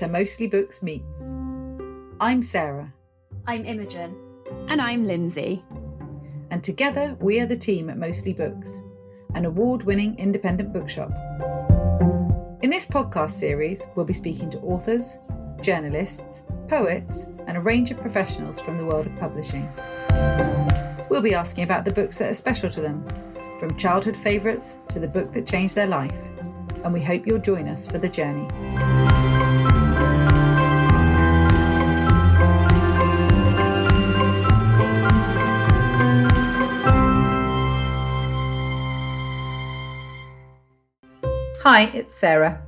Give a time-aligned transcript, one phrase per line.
[0.00, 1.34] Welcome to Mostly Books Meets.
[2.20, 2.90] I'm Sarah.
[3.46, 4.16] I'm Imogen.
[4.68, 5.62] And I'm Lindsay.
[6.50, 8.80] And together we are the team at Mostly Books,
[9.34, 11.10] an award winning independent bookshop.
[12.62, 15.18] In this podcast series, we'll be speaking to authors,
[15.60, 19.70] journalists, poets, and a range of professionals from the world of publishing.
[21.10, 23.06] We'll be asking about the books that are special to them,
[23.58, 26.14] from childhood favourites to the book that changed their life
[26.84, 28.48] and we hope you'll join us for the journey.
[41.62, 42.62] Hi, it's Sarah.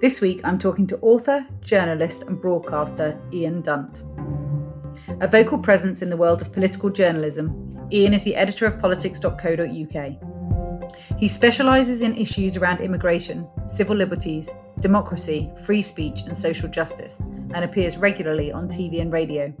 [0.00, 4.02] This week I'm talking to author, journalist, and broadcaster Ian Dunt.
[5.20, 10.12] A vocal presence in the world of political journalism, Ian is the editor of politics.co.uk.
[11.18, 14.50] He specialises in issues around immigration, civil liberties,
[14.80, 19.52] democracy, free speech, and social justice, and appears regularly on TV and radio.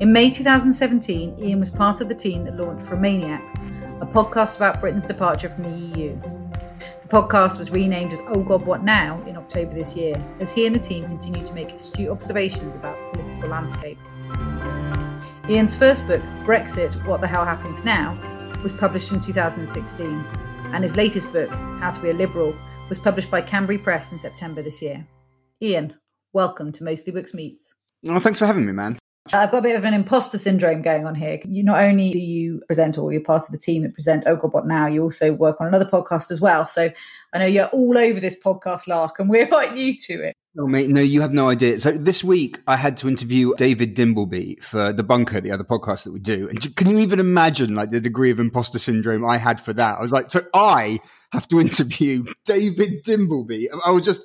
[0.00, 3.56] In May 2017, Ian was part of the team that launched Remainiacs,
[4.02, 6.41] a podcast about Britain's departure from the EU.
[7.12, 10.74] Podcast was renamed as Oh God, What Now in October this year, as he and
[10.74, 13.98] the team continued to make astute observations about the political landscape.
[15.46, 18.16] Ian's first book, Brexit What the Hell Happens Now,
[18.62, 20.24] was published in 2016,
[20.72, 22.56] and his latest book, How to Be a Liberal,
[22.88, 25.06] was published by Canbury Press in September this year.
[25.60, 25.92] Ian,
[26.32, 27.74] welcome to Mostly Books Meets.
[28.08, 28.96] Oh, thanks for having me, man.
[29.32, 31.38] I've got a bit of an imposter syndrome going on here.
[31.44, 34.34] You not only do you present or you're part of the team that present Oh
[34.34, 36.66] God What Now, you also work on another podcast as well.
[36.66, 36.90] So
[37.32, 40.36] I know you're all over this podcast lark and we're quite new to it.
[40.54, 41.78] No, mate, no, you have no idea.
[41.78, 46.04] So this week I had to interview David Dimbleby for The Bunker, the other podcast
[46.04, 46.48] that we do.
[46.48, 49.98] And can you even imagine like the degree of imposter syndrome I had for that?
[49.98, 50.98] I was like, so I
[51.32, 53.68] have to interview David Dimbleby.
[53.86, 54.24] I was just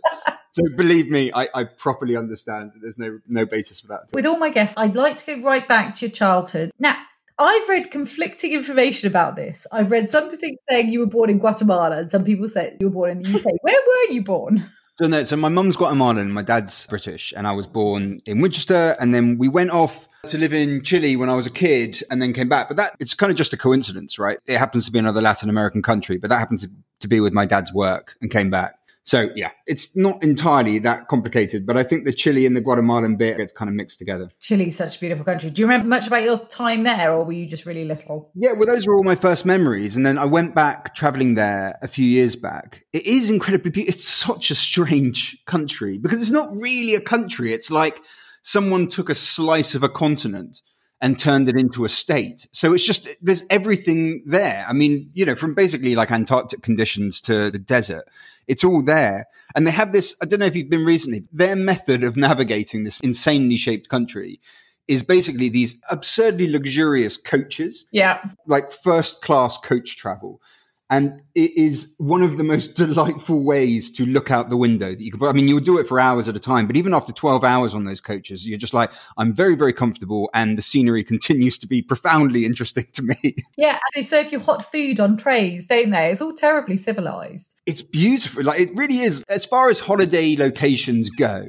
[0.57, 4.09] so believe me, I, I, properly understand that there's no no basis for that.
[4.11, 6.71] With all my guests, I'd like to go right back to your childhood.
[6.79, 6.97] Now,
[7.37, 9.67] I've read conflicting information about this.
[9.71, 12.93] I've read something saying you were born in Guatemala, and some people say you were
[12.93, 13.45] born in the UK.
[13.61, 14.63] Where were you born?
[14.95, 18.95] So no, so my mum's Guatemalan, my dad's British, and I was born in Winchester,
[18.99, 22.19] and then we went off to live in Chile when I was a kid, and
[22.19, 22.67] then came back.
[22.67, 24.39] But that it's kind of just a coincidence, right?
[24.47, 27.33] It happens to be another Latin American country, but that happened to, to be with
[27.33, 28.76] my dad's work, and came back.
[29.07, 33.15] So yeah, it's not entirely that complicated, but I think the Chile and the Guatemalan
[33.15, 34.27] bit gets kind of mixed together.
[34.41, 35.49] Chile's such a beautiful country.
[35.49, 38.29] Do you remember much about your time there, or were you just really little?
[38.35, 41.79] Yeah, well, those were all my first memories, and then I went back traveling there
[41.81, 42.83] a few years back.
[42.91, 43.95] It is incredibly beautiful.
[43.95, 47.53] It's such a strange country because it's not really a country.
[47.53, 48.01] It's like
[48.43, 50.61] someone took a slice of a continent
[50.99, 52.47] and turned it into a state.
[52.51, 54.65] So it's just there's everything there.
[54.67, 58.05] I mean, you know, from basically like Antarctic conditions to the desert
[58.47, 59.27] it's all there.
[59.55, 62.83] And they have this, I don't know if you've been recently, their method of navigating
[62.83, 64.39] this insanely shaped country
[64.87, 67.85] is basically these absurdly luxurious coaches.
[67.91, 68.23] Yeah.
[68.45, 70.41] Like first class coach travel
[70.89, 75.01] and it is one of the most delightful ways to look out the window that
[75.01, 75.21] you could.
[75.23, 77.75] I mean, you'll do it for hours at a time, but even after 12 hours
[77.75, 80.29] on those coaches, you're just like, I'm very, very comfortable.
[80.33, 83.35] And the scenery continues to be profoundly interesting to me.
[83.57, 83.79] Yeah.
[83.95, 86.11] They serve you hot food on trays, don't they?
[86.11, 87.59] It's all terribly civilized.
[87.65, 88.43] It's beautiful.
[88.43, 89.23] Like, it really is.
[89.29, 91.45] As far as holiday locations go,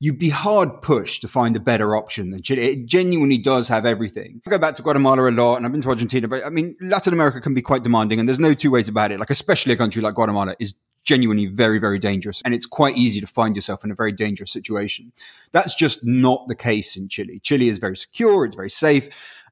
[0.00, 2.62] you'd be hard pushed to find a better option than Chile.
[2.62, 4.40] It genuinely does have everything.
[4.46, 6.76] I go back to Guatemala a lot and I've been to Argentina, but I mean,
[6.80, 9.18] Latin America can be quite demanding and there's no two ways about it.
[9.18, 10.74] Like, especially a country like Guatemala is
[11.08, 12.42] genuinely very, very dangerous.
[12.44, 15.12] And it's quite easy to find yourself in a very dangerous situation.
[15.52, 17.40] That's just not the case in Chile.
[17.42, 18.44] Chile is very secure.
[18.44, 19.08] It's very safe.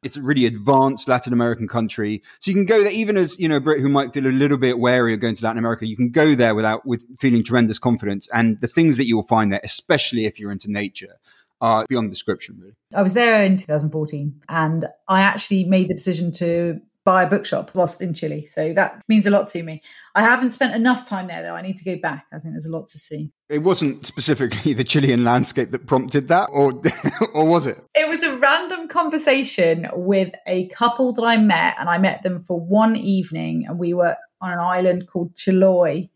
[0.07, 2.23] It's a really advanced Latin American country.
[2.39, 4.29] So you can go there, even as, you know, a Brit who might feel a
[4.29, 7.43] little bit wary of going to Latin America, you can go there without, with feeling
[7.43, 8.29] tremendous confidence.
[8.33, 11.17] And the things that you will find there, especially if you're into nature,
[11.61, 12.75] are beyond description, really.
[12.95, 17.71] I was there in 2014 and I actually made the decision to buy a bookshop
[17.73, 18.45] whilst in Chile.
[18.45, 19.81] So that means a lot to me.
[20.17, 21.55] I haven't spent enough time there though.
[21.55, 22.27] I need to go back.
[22.33, 23.31] I think there's a lot to see.
[23.49, 26.83] It wasn't specifically the Chilean landscape that prompted that, or
[27.35, 27.83] or was it?
[27.95, 32.43] It was a random conversation with a couple that I met, and I met them
[32.43, 36.11] for one evening, and we were on an island called Chiloé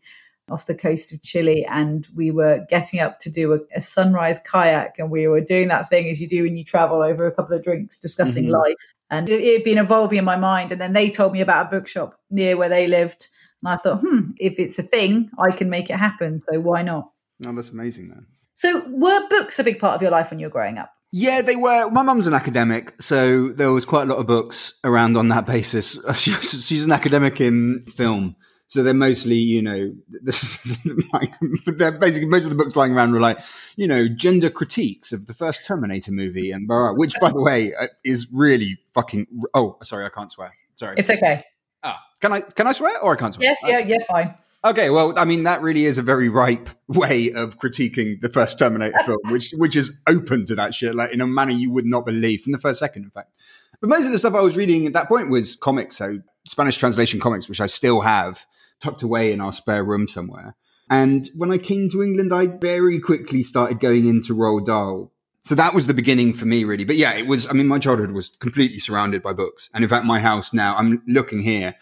[0.49, 4.39] off the coast of Chile, and we were getting up to do a, a, sunrise
[4.39, 7.31] kayak, and we were doing that thing as you do when you travel over a
[7.31, 8.55] couple of drinks, discussing mm-hmm.
[8.55, 8.75] life.
[9.11, 10.71] And it had been evolving in my mind.
[10.71, 13.27] And then they told me about a bookshop near where they lived.
[13.61, 16.39] And I thought, hmm, if it's a thing, I can make it happen.
[16.39, 17.11] So why not?
[17.39, 18.25] No, that's amazing, then.
[18.55, 20.93] So were books a big part of your life when you were growing up?
[21.11, 21.89] Yeah, they were.
[21.89, 25.45] My mum's an academic, so there was quite a lot of books around on that
[25.45, 25.97] basis.
[26.15, 28.37] she's an academic in film.
[28.71, 29.93] So they're mostly, you know,
[31.13, 31.33] like,
[31.65, 33.37] they're basically most of the books lying around were like,
[33.75, 37.73] you know, gender critiques of the first Terminator movie, and blah, which, by the way,
[37.77, 39.27] uh, is really fucking.
[39.53, 40.53] Oh, sorry, I can't swear.
[40.75, 41.41] Sorry, it's okay.
[41.83, 43.43] Ah, can I can I swear or I can't swear?
[43.43, 44.35] Yes, yeah, yeah, fine.
[44.63, 48.57] Okay, well, I mean, that really is a very ripe way of critiquing the first
[48.57, 51.85] Terminator film, which which is open to that shit, like in a manner you would
[51.85, 53.33] not believe from the first second, in fact.
[53.81, 56.77] But most of the stuff I was reading at that point was comics, so Spanish
[56.77, 58.45] translation comics, which I still have
[58.81, 60.55] tucked away in our spare room somewhere.
[60.89, 65.11] And when I came to England, I very quickly started going into Roald Dahl.
[65.43, 66.83] So that was the beginning for me, really.
[66.83, 69.69] But yeah, it was, I mean, my childhood was completely surrounded by books.
[69.73, 71.75] And in fact, my house now, I'm looking here,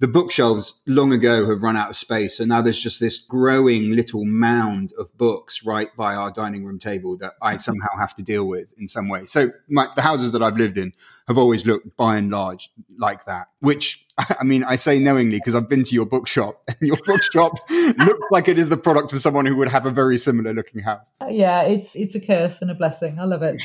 [0.00, 2.36] the bookshelves long ago have run out of space.
[2.36, 6.78] So now there's just this growing little mound of books right by our dining room
[6.78, 7.60] table that I mm-hmm.
[7.60, 9.26] somehow have to deal with in some way.
[9.26, 10.92] So my, the houses that I've lived in
[11.26, 15.56] have always looked by and large like that, which I mean, I say knowingly because
[15.56, 19.20] I've been to your bookshop and your bookshop looks like it is the product of
[19.20, 21.10] someone who would have a very similar looking house.
[21.28, 23.18] Yeah, it's, it's a curse and a blessing.
[23.18, 23.60] I love it.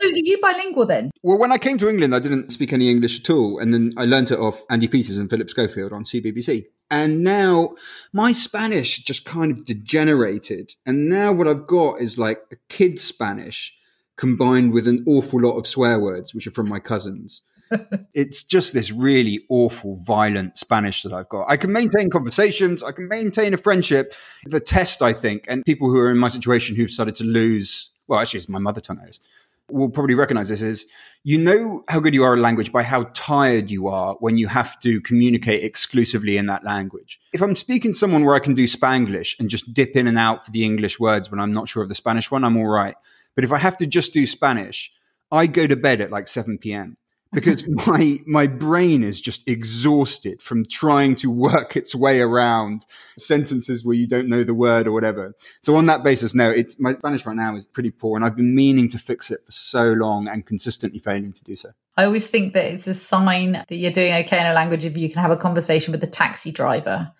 [0.00, 1.10] So are you bilingual then?
[1.22, 3.58] Well, when I came to England, I didn't speak any English at all.
[3.58, 6.66] And then I learned it off Andy Peters and Philip Schofield on CBBC.
[6.90, 7.74] And now
[8.12, 10.74] my Spanish just kind of degenerated.
[10.86, 13.76] And now what I've got is like a kid's Spanish
[14.16, 17.42] combined with an awful lot of swear words, which are from my cousins.
[18.14, 21.46] it's just this really awful, violent Spanish that I've got.
[21.48, 24.14] I can maintain conversations, I can maintain a friendship.
[24.44, 27.90] The test, I think, and people who are in my situation who've started to lose,
[28.06, 29.20] well, actually, it's my mother tongue is
[29.70, 30.86] will probably recognize this is
[31.24, 34.46] you know how good you are at language by how tired you are when you
[34.46, 37.20] have to communicate exclusively in that language.
[37.32, 40.18] If I'm speaking to someone where I can do Spanglish and just dip in and
[40.18, 42.66] out for the English words when I'm not sure of the Spanish one, I'm all
[42.66, 42.94] right.
[43.34, 44.92] But if I have to just do Spanish,
[45.30, 46.96] I go to bed at like 7 p.m
[47.32, 52.84] because my my brain is just exhausted from trying to work its way around
[53.16, 55.34] sentences where you don't know the word or whatever.
[55.60, 58.36] So on that basis, no, it's my Spanish right now is pretty poor, and I've
[58.36, 61.70] been meaning to fix it for so long and consistently failing to do so.
[61.96, 64.96] I always think that it's a sign that you're doing okay in a language if
[64.96, 67.12] you can have a conversation with the taxi driver.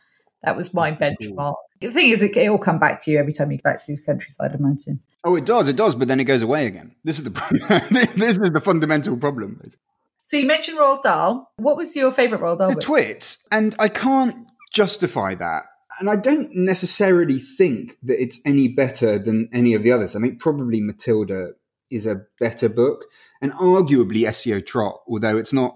[0.45, 1.57] That was my benchmark.
[1.81, 3.79] The thing is, it, it all come back to you every time you go back
[3.79, 4.37] to these countries.
[4.41, 5.01] I'd imagine.
[5.25, 6.95] Oh, it does, it does, but then it goes away again.
[7.03, 7.31] This is the
[8.17, 9.61] this is the fundamental problem.
[10.29, 11.51] So you mentioned Roald Dahl.
[11.57, 12.69] What was your favourite Roald Dahl?
[12.69, 12.85] The book?
[12.85, 15.63] Twits, and I can't justify that.
[16.01, 20.15] And I don't necessarily think that it's any better than any of the others.
[20.15, 21.53] I think probably Matilda
[21.91, 23.07] is a better book,
[23.41, 25.75] and arguably Esio Trot, although it's not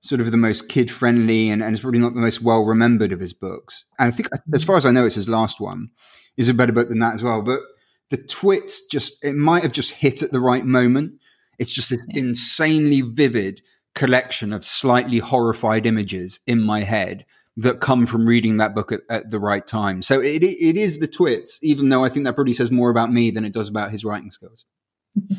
[0.00, 3.12] sort of the most kid friendly and, and it's probably not the most well remembered
[3.12, 3.84] of his books.
[3.98, 5.90] And I think, as far as I know, it's his last one,
[6.38, 7.42] is a better book than that as well.
[7.42, 7.60] But
[8.08, 11.20] the twits just, it might have just hit at the right moment.
[11.58, 13.60] It's just this insanely vivid
[13.94, 17.24] collection of slightly horrified images in my head
[17.56, 20.00] that come from reading that book at, at, the right time.
[20.00, 23.12] So it it is the twits, even though I think that probably says more about
[23.12, 24.64] me than it does about his writing skills.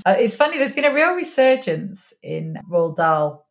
[0.05, 0.57] Uh, it's funny.
[0.57, 3.47] There's been a real resurgence in Roald Dahl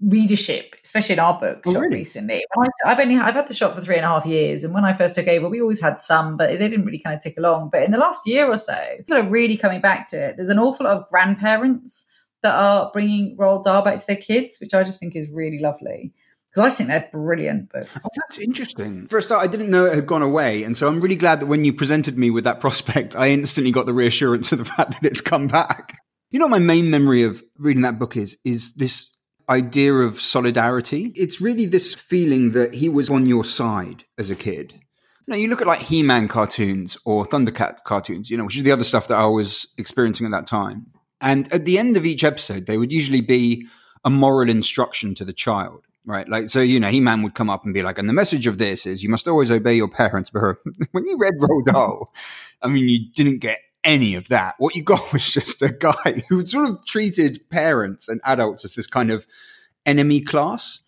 [0.00, 1.96] readership, especially in our book oh, really?
[1.96, 2.44] recently.
[2.84, 4.92] I've only I've had the shop for three and a half years, and when I
[4.92, 7.70] first took over, we always had some, but they didn't really kind of tick along.
[7.72, 10.36] But in the last year or so, people are really coming back to it.
[10.36, 12.06] There's an awful lot of grandparents
[12.44, 15.58] that are bringing Roald Dahl back to their kids, which I just think is really
[15.58, 16.12] lovely.
[16.46, 18.04] Because I think they're brilliant books.
[18.04, 19.08] Oh, that's interesting.
[19.08, 20.62] For a start, I didn't know it had gone away.
[20.62, 23.72] And so I'm really glad that when you presented me with that prospect, I instantly
[23.72, 25.98] got the reassurance of the fact that it's come back.
[26.30, 29.16] You know, my main memory of reading that book is, is this
[29.48, 31.12] idea of solidarity.
[31.16, 34.80] It's really this feeling that he was on your side as a kid.
[35.26, 38.72] Now you look at like He-Man cartoons or Thundercat cartoons, you know, which is the
[38.72, 40.86] other stuff that I was experiencing at that time.
[41.20, 43.66] And at the end of each episode, there would usually be
[44.04, 46.28] a moral instruction to the child, right?
[46.28, 48.46] Like, so, you know, He Man would come up and be like, and the message
[48.46, 50.30] of this is you must always obey your parents.
[50.30, 50.42] But
[50.92, 52.12] when you read Roald Dahl,
[52.62, 54.54] I mean, you didn't get any of that.
[54.58, 58.74] What you got was just a guy who sort of treated parents and adults as
[58.74, 59.26] this kind of
[59.86, 60.80] enemy class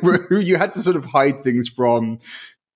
[0.00, 2.18] who you had to sort of hide things from.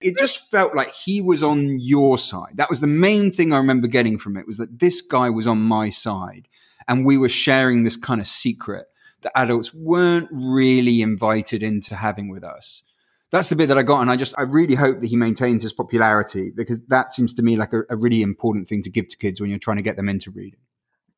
[0.01, 2.53] It just felt like he was on your side.
[2.55, 5.49] That was the main thing I remember getting from it was that this guy was
[5.49, 6.47] on my side
[6.89, 8.87] and we were sharing this kind of secret
[9.23, 12.83] that adults weren't really invited into having with us.
[13.31, 15.63] That's the bit that I got, and I just I really hope that he maintains
[15.63, 19.09] his popularity because that seems to me like a, a really important thing to give
[19.09, 20.61] to kids when you're trying to get them into reading.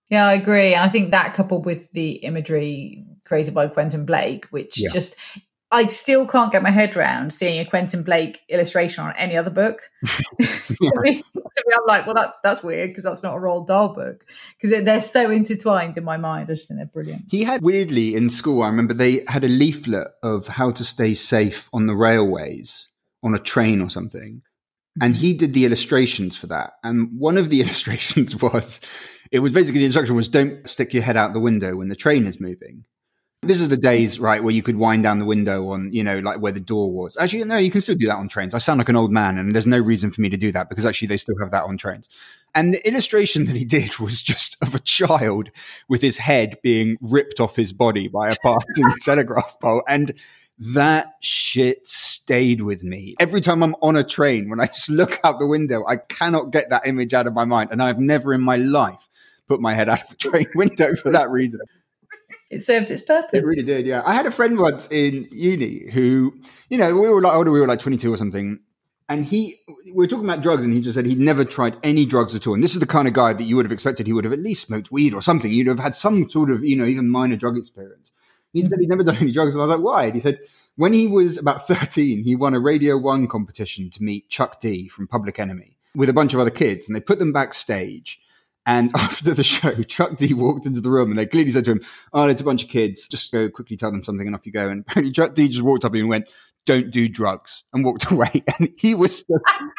[0.09, 4.47] Yeah, I agree, and I think that coupled with the imagery created by Quentin Blake,
[4.47, 4.89] which yeah.
[4.93, 5.15] just
[5.73, 9.51] I still can't get my head around seeing a Quentin Blake illustration on any other
[9.51, 9.83] book.
[10.43, 14.25] so me, I'm like, well, that's that's weird because that's not a Roald Dahl book
[14.61, 16.51] because they're so intertwined in my mind.
[16.51, 17.27] I just think they're brilliant.
[17.31, 18.63] He had weirdly in school.
[18.63, 22.89] I remember they had a leaflet of how to stay safe on the railways
[23.23, 24.43] on a train or something,
[25.01, 26.73] and he did the illustrations for that.
[26.83, 28.81] And one of the illustrations was,
[29.31, 31.97] it was basically the instruction was don't stick your head out the window when the
[31.97, 32.85] train is moving.
[33.43, 36.19] This is the days, right, where you could wind down the window on, you know,
[36.19, 37.17] like where the door was.
[37.19, 38.53] Actually, no, you can still do that on trains.
[38.53, 40.69] I sound like an old man, and there's no reason for me to do that
[40.69, 42.11] because actually they still have that on trains.
[42.55, 45.51] And the illustration that he did was just of a child
[45.89, 49.83] with his head being ripped off his body by a passing telegraph pole.
[49.89, 50.13] And
[50.59, 53.15] that shit stayed with me.
[53.21, 56.51] Every time I'm on a train, when I just look out the window, I cannot
[56.51, 57.71] get that image out of my mind.
[57.73, 59.09] And I've never in my life
[59.49, 61.61] put my head out of a train window for that reason
[62.51, 63.31] it served its purpose.
[63.33, 64.03] It really did, yeah.
[64.05, 66.35] I had a friend once in uni who,
[66.69, 68.61] you know, we were like older, we were like 22 or something.
[69.09, 72.07] And he, we were talking about drugs, and he just said he'd never tried any
[72.07, 72.55] drugs at all.
[72.55, 74.33] And this is the kind of guy that you would have expected he would have
[74.33, 75.53] at least smoked weed or something.
[75.53, 78.13] You'd have had some sort of, you know, even minor drug experience.
[78.53, 79.55] He said he'd never done any drugs.
[79.55, 80.05] And I was like, why?
[80.05, 80.39] And he said,
[80.77, 84.87] when he was about 13, he won a Radio 1 competition to meet Chuck D
[84.87, 86.87] from Public Enemy with a bunch of other kids.
[86.87, 88.21] And they put them backstage
[88.71, 91.73] and after the show, Chuck D walked into the room and they clearly said to
[91.73, 91.81] him,
[92.13, 93.09] Oh, it's a bunch of kids.
[93.09, 94.69] Just go quickly tell them something and off you go.
[94.69, 96.29] And apparently Chuck D just walked up and went,
[96.67, 98.45] Don't do drugs and walked away.
[98.59, 99.25] And he was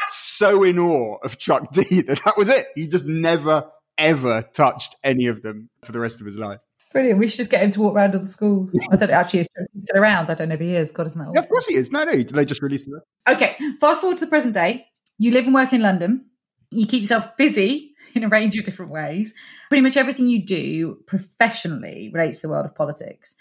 [0.07, 2.65] so in awe of Chuck D that that was it.
[2.75, 6.59] He just never, ever touched any of them for the rest of his life.
[6.91, 7.19] Brilliant.
[7.19, 8.77] We should just get him to walk around all the schools.
[8.91, 10.29] I don't actually, is he still around?
[10.29, 10.91] I don't know if he is.
[10.91, 11.35] God, isn't that awful?
[11.35, 11.89] Yeah, of course he is.
[11.89, 12.99] No, no, they just released him.
[13.29, 14.85] Okay, fast forward to the present day.
[15.17, 16.25] You live and work in London.
[16.71, 19.33] You keep yourself busy in a range of different ways.
[19.69, 23.35] Pretty much everything you do professionally relates to the world of politics.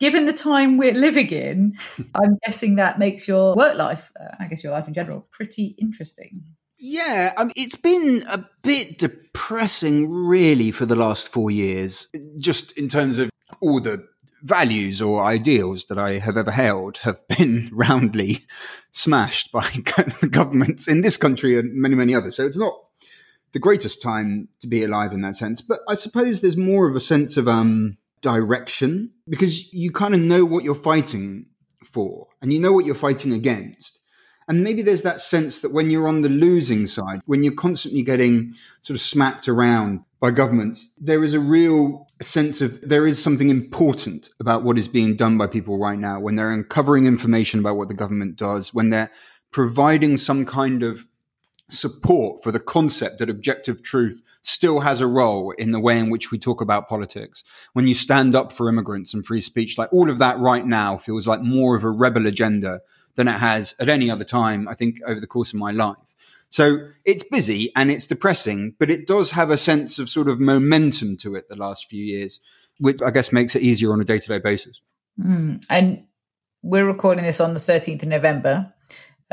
[0.00, 1.78] Given the time we're living in,
[2.14, 5.76] I'm guessing that makes your work life, uh, I guess your life in general, pretty
[5.78, 6.44] interesting.
[6.78, 12.72] Yeah, I mean, it's been a bit depressing, really, for the last four years, just
[12.72, 13.30] in terms of
[13.60, 14.06] all the
[14.44, 18.40] values or ideals that I have ever held have been roundly
[18.92, 19.68] smashed by
[20.30, 22.36] governments in this country and many, many others.
[22.36, 22.74] So it's not
[23.54, 25.62] the greatest time to be alive in that sense.
[25.62, 30.20] But I suppose there's more of a sense of um, direction because you kind of
[30.20, 31.46] know what you're fighting
[31.84, 34.00] for and you know what you're fighting against.
[34.48, 38.02] And maybe there's that sense that when you're on the losing side, when you're constantly
[38.02, 43.22] getting sort of smacked around by governments, there is a real sense of there is
[43.22, 47.60] something important about what is being done by people right now when they're uncovering information
[47.60, 49.12] about what the government does, when they're
[49.50, 51.06] providing some kind of
[51.68, 56.10] support for the concept that objective truth still has a role in the way in
[56.10, 57.42] which we talk about politics.
[57.72, 60.98] When you stand up for immigrants and free speech, like all of that right now
[60.98, 62.80] feels like more of a rebel agenda
[63.14, 65.96] than it has at any other time, I think, over the course of my life.
[66.50, 70.38] So it's busy and it's depressing, but it does have a sense of sort of
[70.38, 72.40] momentum to it the last few years,
[72.78, 74.80] which I guess makes it easier on a day to day basis.
[75.18, 75.64] Mm.
[75.70, 76.04] And
[76.62, 78.72] we're recording this on the 13th of November.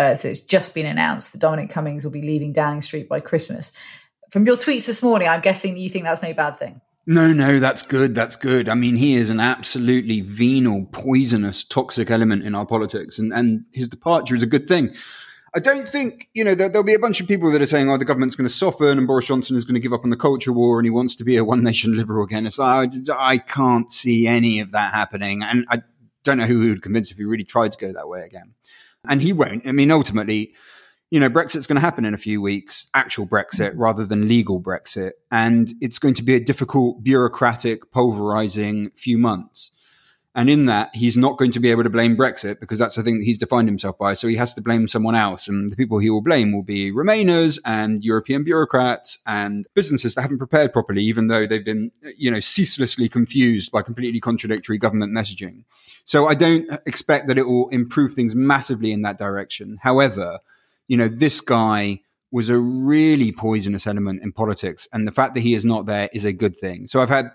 [0.02, 3.20] Uh, so it's just been announced that Dominic Cummings will be leaving Downing Street by
[3.20, 3.72] Christmas.
[4.32, 6.82] From your tweets this morning, I'm guessing you think that's no bad thing.
[7.06, 8.16] No, no, that's good.
[8.16, 8.68] That's good.
[8.68, 13.66] I mean, he is an absolutely venal, poisonous, toxic element in our politics, and, and
[13.74, 14.96] his departure is a good thing.
[15.54, 17.90] I don't think, you know, there, will be a bunch of people that are saying,
[17.90, 20.10] oh, the government's going to soften and Boris Johnson is going to give up on
[20.10, 22.46] the culture war and he wants to be a one nation liberal again.
[22.48, 25.44] It's like, I, I can't see any of that happening.
[25.44, 25.82] And I
[26.24, 28.54] don't know who he would convince if he really tried to go that way again.
[29.08, 29.68] And he won't.
[29.68, 30.54] I mean, ultimately,
[31.10, 33.82] you know, Brexit's going to happen in a few weeks, actual Brexit mm-hmm.
[33.82, 35.12] rather than legal Brexit.
[35.30, 39.72] And it's going to be a difficult, bureaucratic, pulverizing few months.
[40.34, 43.04] And in that, he's not going to be able to blame Brexit because that's the
[43.04, 44.14] thing that he's defined himself by.
[44.14, 45.50] So he has to blame someone else.
[45.50, 50.22] And the people he will blame will be Remainers and European bureaucrats and businesses that
[50.22, 55.12] haven't prepared properly, even though they've been, you know, ceaselessly confused by completely contradictory government
[55.12, 55.66] messaging.
[56.06, 59.80] So I don't expect that it will improve things massively in that direction.
[59.82, 60.40] However,
[60.88, 62.00] you know, this guy
[62.32, 64.88] was a really poisonous element in politics.
[64.94, 66.88] And the fact that he is not there is a good thing.
[66.88, 67.32] So I've had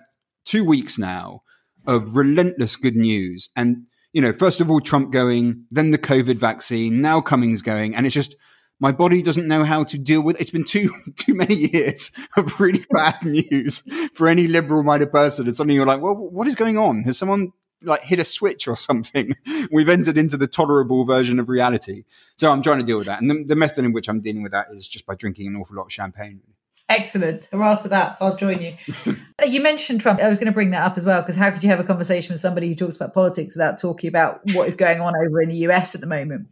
[0.47, 1.43] two weeks now
[1.87, 3.49] of relentless good news.
[3.57, 7.95] And, you know, first of all, Trump going, then the COVID vaccine, now Cummings going.
[7.95, 8.37] And it's just,
[8.79, 10.43] my body doesn't know how to deal with it.
[10.43, 15.47] It's been too too many years of really bad news for any liberal minded person.
[15.47, 17.05] And suddenly you're like, well, what is going on?
[17.05, 17.53] Has someone
[17.83, 19.35] like hit a switch or something?
[19.73, 22.05] We've entered into the tolerable version of reality.
[22.37, 23.21] So I'm trying to deal with that.
[23.21, 25.57] And the, the method in which I'm dealing with that is just by drinking an
[25.57, 26.41] awful lot of champagne.
[26.89, 27.49] Excellent.
[27.51, 28.17] Hurrah to that.
[28.21, 28.75] I'll join you.
[29.47, 30.21] you mentioned Trump.
[30.21, 31.85] I was going to bring that up as well, because how could you have a
[31.85, 35.41] conversation with somebody who talks about politics without talking about what is going on over
[35.41, 36.47] in the US at the moment?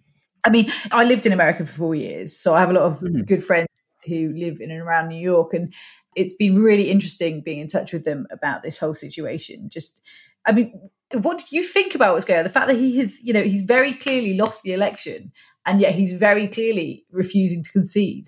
[0.44, 2.98] I mean, I lived in America for four years, so I have a lot of
[2.98, 3.20] mm-hmm.
[3.20, 3.68] good friends
[4.06, 5.54] who live in and around New York.
[5.54, 5.72] And
[6.16, 9.68] it's been really interesting being in touch with them about this whole situation.
[9.70, 10.06] Just,
[10.46, 12.44] I mean, what do you think about what's going on?
[12.44, 15.32] The fact that he has, you know, he's very clearly lost the election
[15.66, 18.26] and yet he's very clearly refusing to concede.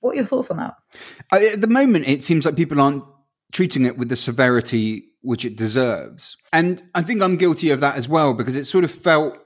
[0.00, 0.74] What are your thoughts on that?
[1.32, 3.04] At the moment, it seems like people aren't
[3.52, 6.36] treating it with the severity which it deserves.
[6.52, 9.36] And I think I'm guilty of that as well because it sort of felt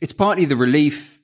[0.00, 1.18] it's partly the relief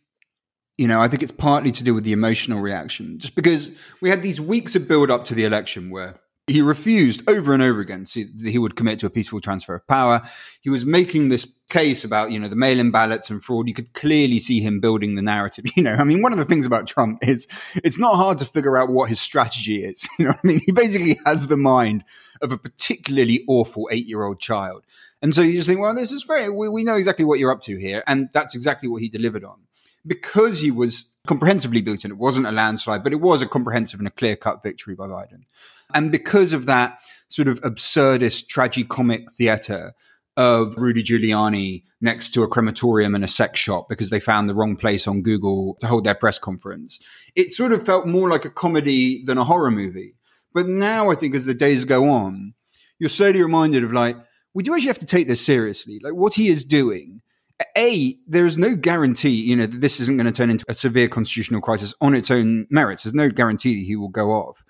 [0.79, 4.11] you know, I think it's partly to do with the emotional reaction, just because we
[4.11, 7.81] had these weeks of build up to the election where he refused over and over
[7.81, 10.23] again see that he would commit to a peaceful transfer of power.
[10.61, 13.69] He was making this case about, you know, the mail-in ballots and fraud.
[13.69, 15.67] You could clearly see him building the narrative.
[15.77, 17.47] You know, I mean, one of the things about Trump is
[17.85, 20.09] it's not hard to figure out what his strategy is.
[20.19, 20.61] You know I mean?
[20.65, 22.05] He basically has the mind
[22.41, 24.85] of a particularly awful eight-year-old child.
[25.23, 26.49] And so you just think, well, this is great.
[26.49, 28.03] We, we know exactly what you're up to here.
[28.07, 29.59] And that's exactly what he delivered on
[30.07, 34.09] because he was comprehensively beaten, it wasn't a landslide, but it was a comprehensive and
[34.09, 35.43] a clear cut victory by Biden.
[35.95, 39.95] And because of that sort of absurdist tragicomic theater
[40.37, 44.55] of Rudy Giuliani next to a crematorium and a sex shop because they found the
[44.55, 47.01] wrong place on Google to hold their press conference,
[47.35, 50.15] it sort of felt more like a comedy than a horror movie.
[50.55, 52.55] But now I think as the days go on,
[52.99, 54.17] you're slowly reminded of like,
[54.55, 55.99] we do actually have to take this seriously.
[56.03, 57.21] Like what he is doing
[57.77, 60.75] a, there is no guarantee, you know, that this isn't going to turn into a
[60.75, 63.03] severe constitutional crisis on its own merits.
[63.03, 64.65] There's no guarantee that he will go off.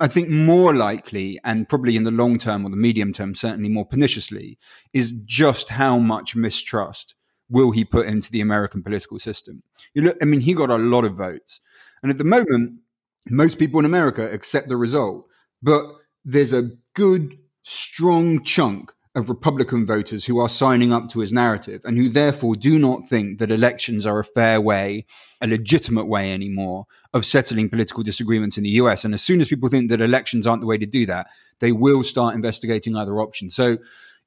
[0.00, 3.68] I think more likely, and probably in the long term or the medium term, certainly
[3.68, 4.58] more perniciously,
[4.92, 7.14] is just how much mistrust
[7.48, 9.62] will he put into the American political system.
[9.94, 11.60] You look, I mean, he got a lot of votes.
[12.02, 12.80] And at the moment,
[13.28, 15.26] most people in America accept the result.
[15.62, 15.84] But
[16.24, 21.80] there's a good, strong chunk of Republican voters who are signing up to his narrative
[21.84, 25.06] and who therefore do not think that elections are a fair way,
[25.40, 29.06] a legitimate way anymore of settling political disagreements in the US.
[29.06, 31.28] And as soon as people think that elections aren't the way to do that,
[31.60, 33.56] they will start investigating other options.
[33.56, 33.78] So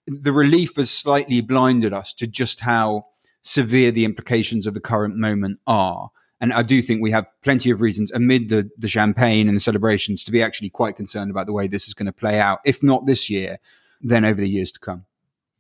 [0.08, 3.06] the relief has slightly blinded us to just how
[3.44, 6.10] severe the implications of the current moment are.
[6.42, 9.62] And I do think we have plenty of reasons amid the, the champagne and the
[9.62, 12.60] celebrations to be actually quite concerned about the way this is going to play out,
[12.66, 13.60] if not this year,
[14.02, 15.06] then over the years to come.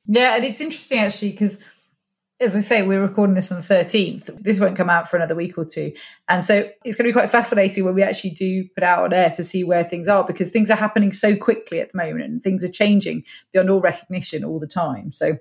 [0.05, 1.63] Yeah, and it's interesting actually because
[2.41, 4.27] as I say, we're recording this on the 13th.
[4.37, 5.91] This won't come out for another week or two.
[6.29, 9.13] And so it's going to be quite fascinating when we actually do put out on
[9.13, 12.23] air to see where things are because things are happening so quickly at the moment
[12.23, 15.11] and things are changing beyond all recognition all the time.
[15.11, 15.33] So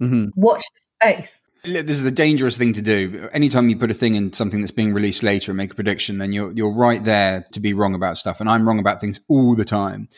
[0.00, 0.26] mm-hmm.
[0.36, 1.42] watch the space.
[1.64, 3.28] This is a dangerous thing to do.
[3.32, 6.18] Anytime you put a thing in something that's being released later and make a prediction,
[6.18, 8.40] then you're you're right there to be wrong about stuff.
[8.40, 10.08] And I'm wrong about things all the time.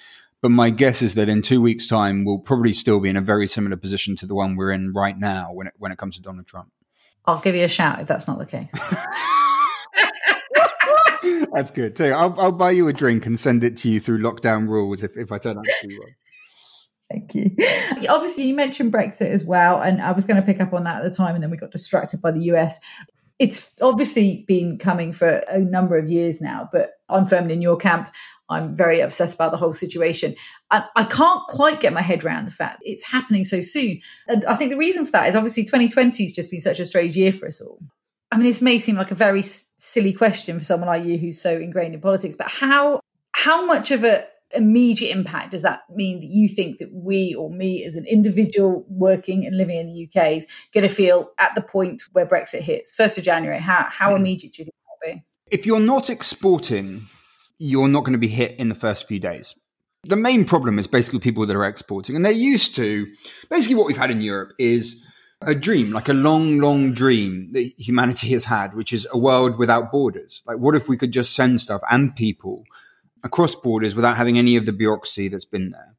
[0.45, 3.23] But my guess is that in two weeks' time, we'll probably still be in a
[3.23, 6.17] very similar position to the one we're in right now when it, when it comes
[6.17, 6.69] to Donald Trump.
[7.25, 8.71] I'll give you a shout if that's not the case.
[11.55, 12.13] that's good too.
[12.13, 15.17] I'll, I'll, buy you a drink and send it to you through lockdown rules if,
[15.17, 16.13] if I turn out to be wrong.
[17.11, 17.57] Thank you.
[18.11, 21.03] Obviously, you mentioned Brexit as well, and I was going to pick up on that
[21.03, 22.81] at the time, and then we got distracted by the US.
[23.39, 27.77] It's obviously been coming for a number of years now, but I'm firmly in your
[27.77, 28.09] camp.
[28.49, 30.35] I'm very upset about the whole situation.
[30.71, 34.01] And I can't quite get my head around the fact it's happening so soon.
[34.29, 36.85] And I think the reason for that is obviously 2020 has just been such a
[36.85, 37.81] strange year for us all.
[38.31, 41.41] I mean, this may seem like a very silly question for someone like you who's
[41.41, 43.01] so ingrained in politics, but how
[43.33, 47.51] how much of a immediate impact does that mean that you think that we or
[47.51, 51.55] me as an individual working and living in the UK is going to feel at
[51.55, 53.61] the point where Brexit hits, first of January?
[53.61, 54.17] How how mm.
[54.17, 55.25] immediate do you think that will be?
[55.51, 57.07] If you're not exporting
[57.59, 59.55] you're not going to be hit in the first few days.
[60.05, 63.07] The main problem is basically people that are exporting, and they're used to
[63.49, 65.03] basically what we've had in Europe is
[65.41, 69.59] a dream, like a long, long dream that humanity has had, which is a world
[69.59, 70.43] without borders.
[70.47, 72.65] Like, what if we could just send stuff and people
[73.25, 75.97] across borders without having any of the bureaucracy that's been there?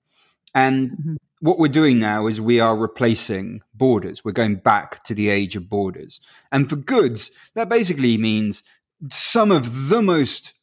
[0.53, 1.15] And mm-hmm.
[1.41, 4.23] what we're doing now is we are replacing borders.
[4.23, 6.21] We're going back to the age of borders.
[6.51, 8.63] And for goods, that basically means
[9.09, 10.53] some of the most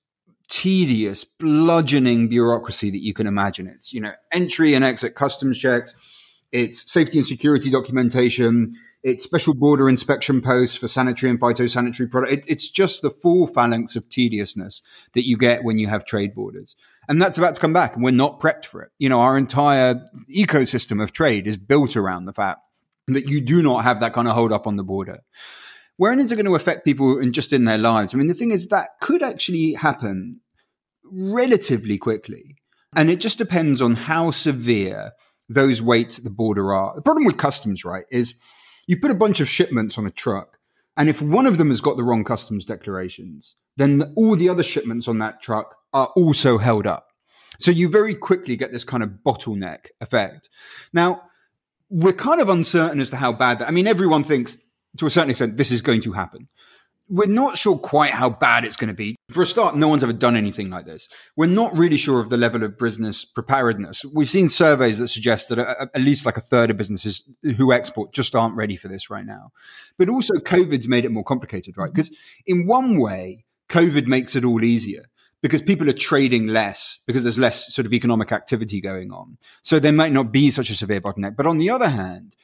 [0.49, 3.67] tedious, bludgeoning bureaucracy that you can imagine.
[3.67, 5.95] It's, you know, entry and exit customs checks,
[6.53, 12.33] it's safety and security documentation, it's special border inspection posts for sanitary and phytosanitary products.
[12.33, 14.83] It, it's just the full phalanx of tediousness
[15.15, 16.77] that you get when you have trade borders.
[17.09, 18.93] And that's about to come back, and we're not prepped for it.
[18.99, 22.61] You know, our entire ecosystem of trade is built around the fact
[23.09, 25.21] that you do not have that kind of hold up on the border
[25.97, 28.15] wherein is it going to affect people and just in their lives?
[28.15, 30.41] I mean, the thing is that could actually happen
[31.05, 32.57] relatively quickly.
[32.97, 35.13] And it just depends on how severe
[35.55, 36.95] those waits at the border are.
[36.95, 38.35] The problem with customs, right, is
[38.87, 40.59] you put a bunch of shipments on a truck,
[40.97, 44.63] and if one of them has got the wrong customs declarations, then all the other
[44.63, 47.09] shipments on that truck are also held up.
[47.59, 50.49] So you very quickly get this kind of bottleneck effect.
[50.93, 51.23] Now,
[51.89, 53.69] we're kind of uncertain as to how bad that.
[53.69, 54.57] I mean, everyone thinks
[54.99, 56.49] to a certain extent this is going to happen.
[57.15, 59.17] We're not sure quite how bad it's going to be.
[59.31, 61.11] For a start, no one's ever done anything like this.
[61.37, 64.03] We're not really sure of the level of business preparedness.
[64.07, 68.15] We've seen surveys that suggest that at least like a third of businesses who export
[68.15, 69.53] just aren't ready for this right now.
[69.99, 71.89] But also, COVID's made it more complicated, right?
[71.89, 71.93] Mm-hmm.
[71.93, 75.05] Because in one way, COVID makes it all easier
[75.43, 79.37] because people are trading less because there's less sort of economic activity going on.
[79.61, 81.37] So there might not be such a severe bottleneck.
[81.37, 82.35] But on the other hand,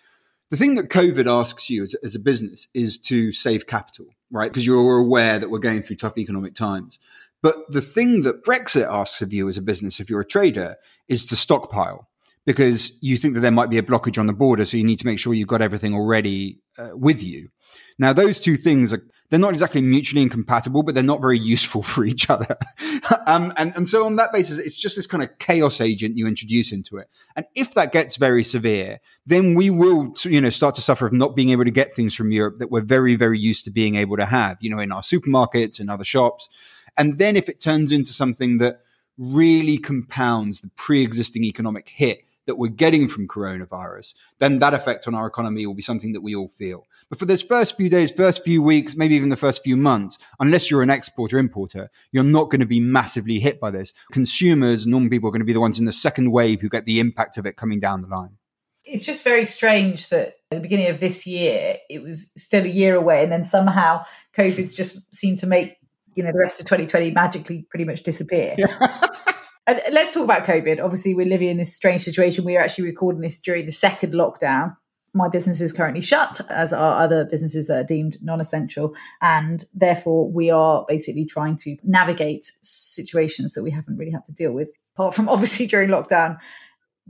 [0.50, 4.50] the thing that COVID asks you as, as a business is to save capital, right?
[4.50, 6.98] Because you're aware that we're going through tough economic times.
[7.42, 10.76] But the thing that Brexit asks of you as a business, if you're a trader,
[11.06, 12.08] is to stockpile
[12.44, 14.64] because you think that there might be a blockage on the border.
[14.64, 17.50] So you need to make sure you've got everything already uh, with you.
[17.98, 21.82] Now, those two things are they're not exactly mutually incompatible, but they're not very useful
[21.92, 22.56] for each other.
[23.26, 26.26] um, and, and so on that basis, it's just this kind of chaos agent you
[26.26, 27.08] introduce into it.
[27.36, 31.12] And if that gets very severe, then we will, you know, start to suffer of
[31.12, 33.96] not being able to get things from Europe that we're very, very used to being
[33.96, 36.48] able to have, you know, in our supermarkets and other shops.
[36.96, 38.80] And then if it turns into something that
[39.18, 45.14] really compounds the pre-existing economic hit that we're getting from coronavirus, then that effect on
[45.14, 46.86] our economy will be something that we all feel.
[47.10, 50.18] But for those first few days, first few weeks, maybe even the first few months,
[50.40, 53.92] unless you're an exporter importer, you're not going to be massively hit by this.
[54.10, 56.86] Consumers, normal people are going to be the ones in the second wave who get
[56.86, 58.38] the impact of it coming down the line.
[58.84, 62.68] It's just very strange that at the beginning of this year, it was still a
[62.68, 65.76] year away, and then somehow COVID's just seemed to make
[66.14, 68.56] you know the rest of 2020 magically pretty much disappear.
[69.68, 70.82] And let's talk about COVID.
[70.82, 72.42] Obviously, we're living in this strange situation.
[72.42, 74.74] We are actually recording this during the second lockdown.
[75.14, 78.96] My business is currently shut, as are other businesses that are deemed non essential.
[79.20, 84.32] And therefore, we are basically trying to navigate situations that we haven't really had to
[84.32, 86.38] deal with, apart from obviously during lockdown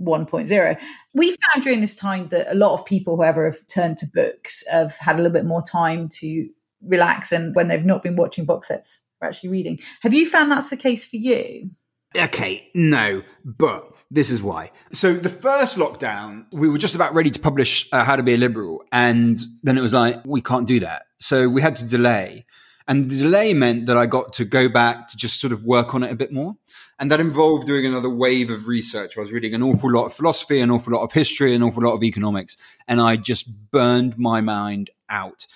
[0.03, 0.81] 1.0.
[1.15, 4.67] We found during this time that a lot of people, whoever have turned to books,
[4.69, 6.49] have had a little bit more time to
[6.83, 7.31] relax.
[7.31, 9.79] And when they've not been watching box sets, are actually reading.
[10.03, 11.71] Have you found that's the case for you?
[12.17, 14.71] Okay, no, but this is why.
[14.93, 18.35] So the first lockdown, we were just about ready to publish uh, How to Be
[18.35, 21.87] a Liberal, and then it was like we can't do that, so we had to
[21.87, 22.47] delay.
[22.89, 25.95] And the delay meant that I got to go back to just sort of work
[25.95, 26.57] on it a bit more.
[26.99, 29.17] And that involved doing another wave of research.
[29.17, 31.83] I was reading an awful lot of philosophy, an awful lot of history, an awful
[31.83, 32.57] lot of economics.
[32.89, 35.47] And I just burned my mind out.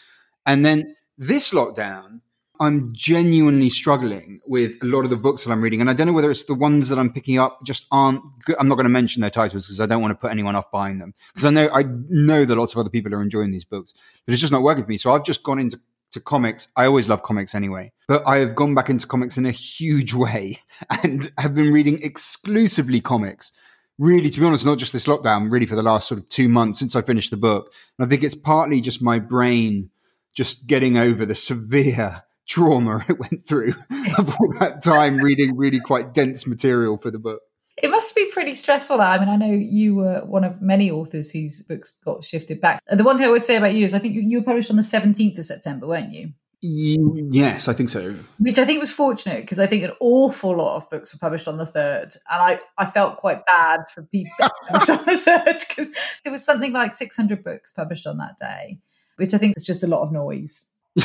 [0.44, 2.20] And then this lockdown,
[2.62, 6.06] I'm genuinely struggling with a lot of the books that I'm reading, and I don't
[6.06, 8.22] know whether it's the ones that I'm picking up just aren't.
[8.44, 8.54] Good.
[8.60, 10.70] I'm not going to mention their titles because I don't want to put anyone off
[10.70, 13.64] buying them because I know I know that lots of other people are enjoying these
[13.64, 13.94] books,
[14.24, 14.96] but it's just not working for me.
[14.96, 15.80] So I've just gone into
[16.12, 16.68] to comics.
[16.76, 20.14] I always love comics anyway, but I have gone back into comics in a huge
[20.14, 20.60] way
[21.02, 23.50] and have been reading exclusively comics.
[23.98, 26.48] Really, to be honest, not just this lockdown, really for the last sort of two
[26.48, 27.72] months since I finished the book.
[27.98, 29.90] And I think it's partly just my brain
[30.32, 33.74] just getting over the severe trauma it went through
[34.18, 37.40] of all that time reading really quite dense material for the book.
[37.82, 38.98] It must be pretty stressful.
[38.98, 42.60] That I mean, I know you were one of many authors whose books got shifted
[42.60, 42.82] back.
[42.90, 44.76] The one thing I would say about you is I think you were published on
[44.76, 46.32] the 17th of September, weren't you?
[46.64, 48.14] Yes, I think so.
[48.38, 51.48] Which I think was fortunate because I think an awful lot of books were published
[51.48, 54.32] on the third, and I, I felt quite bad for people
[54.68, 58.78] published on the third because there was something like 600 books published on that day,
[59.16, 60.70] which I think is just a lot of noise.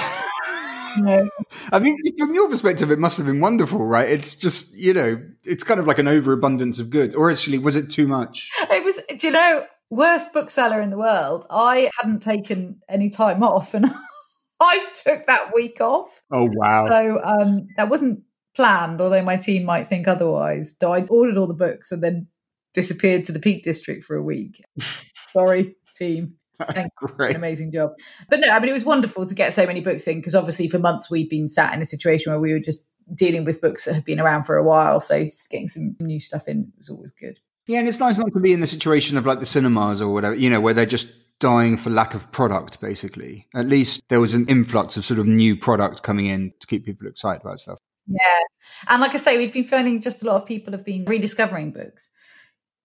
[1.71, 4.07] I mean, from your perspective, it must have been wonderful, right?
[4.07, 7.15] It's just, you know, it's kind of like an overabundance of good.
[7.15, 8.49] Or actually, was it too much?
[8.69, 11.45] It was, do you know, worst bookseller in the world.
[11.49, 13.85] I hadn't taken any time off and
[14.59, 16.23] I took that week off.
[16.31, 16.87] Oh, wow.
[16.87, 18.23] So um, that wasn't
[18.55, 20.73] planned, although my team might think otherwise.
[20.81, 22.27] So I ordered all the books and then
[22.73, 24.63] disappeared to the Peak District for a week.
[25.31, 26.36] Sorry, team.
[26.95, 27.31] Great.
[27.31, 27.91] An amazing job.
[28.29, 30.67] But no, I mean, it was wonderful to get so many books in because obviously
[30.67, 33.85] for months we've been sat in a situation where we were just dealing with books
[33.85, 34.99] that have been around for a while.
[34.99, 37.39] So getting some new stuff in was always good.
[37.67, 40.13] Yeah, and it's nice not to be in the situation of like the cinemas or
[40.13, 43.47] whatever, you know, where they're just dying for lack of product, basically.
[43.53, 46.85] At least there was an influx of sort of new product coming in to keep
[46.85, 47.77] people excited about stuff.
[48.07, 48.39] Yeah.
[48.87, 51.71] And like I say, we've been finding just a lot of people have been rediscovering
[51.71, 52.09] books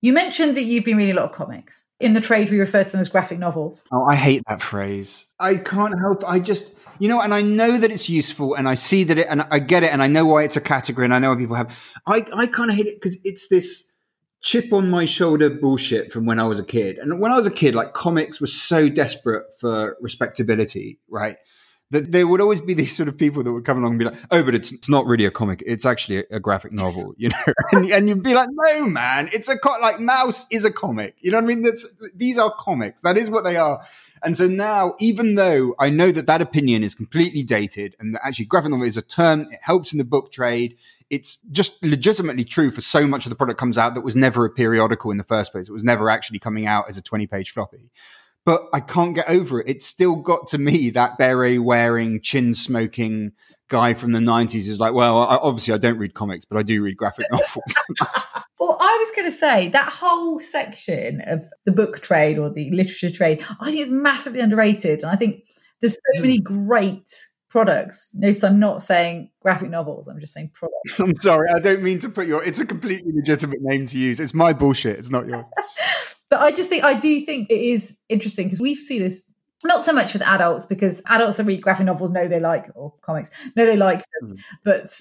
[0.03, 1.85] You mentioned that you've been reading a lot of comics.
[2.01, 3.85] In the trade, we refer to them as graphic novels.
[3.93, 5.33] Oh, I hate that phrase.
[5.39, 6.25] I can't help.
[6.27, 9.29] I just, you know, and I know that it's useful, and I see that it,
[9.31, 11.39] and I get it, and I know why it's a category, and I know why
[11.39, 11.79] people have.
[12.05, 13.93] I, I kind of hate it because it's this
[14.41, 16.99] chip on my shoulder bullshit from when I was a kid.
[16.99, 21.37] And when I was a kid, like comics were so desperate for respectability, right?
[21.93, 24.07] That there would always be these sort of people that would come along and be
[24.07, 27.29] like, "Oh, but it's it's not really a comic; it's actually a, graphic novel," you
[27.29, 27.53] know.
[27.73, 31.17] and, and, you'd be like, "No, man, it's a co- like Maus is a comic."
[31.21, 31.63] You know what I mean?
[31.63, 33.03] That's these are comics.
[33.03, 33.85] That is what they are.
[34.25, 38.23] And so now, even though I know that that opinion is completely dated, and that
[38.25, 40.79] actually graphic novel is a term, it helps in the book trade.
[41.11, 44.47] It's just legitimately true for so much of the product comes out that was never
[44.47, 45.69] a periodical in the first place.
[45.69, 47.91] It was never actually coming out as a 20 page floppy
[48.45, 49.69] but I can't get over it.
[49.69, 53.33] It's still got to me that beret wearing, chin smoking
[53.69, 56.63] guy from the 90s is like, well, I, obviously I don't read comics, but I
[56.63, 57.75] do read graphic novels.
[58.61, 62.71] well, I was going to say that whole section of the book trade or the
[62.71, 65.03] literature trade, I think is massively underrated.
[65.03, 65.45] And I think
[65.81, 66.67] there's so many hmm.
[66.67, 67.11] great
[67.49, 68.11] products.
[68.15, 70.09] Notice I'm not saying graphic novels.
[70.09, 70.99] I'm just saying products.
[70.99, 71.49] I'm sorry.
[71.55, 74.21] I don't mean to put your, it's a completely legitimate name to use.
[74.21, 74.99] It's my bullshit.
[74.99, 75.47] It's not yours.
[76.33, 79.31] But I just think I do think it is interesting because we see this
[79.65, 82.95] not so much with adults because adults that read graphic novels know they like or
[83.03, 84.39] comics know they like them, mm.
[84.65, 84.99] but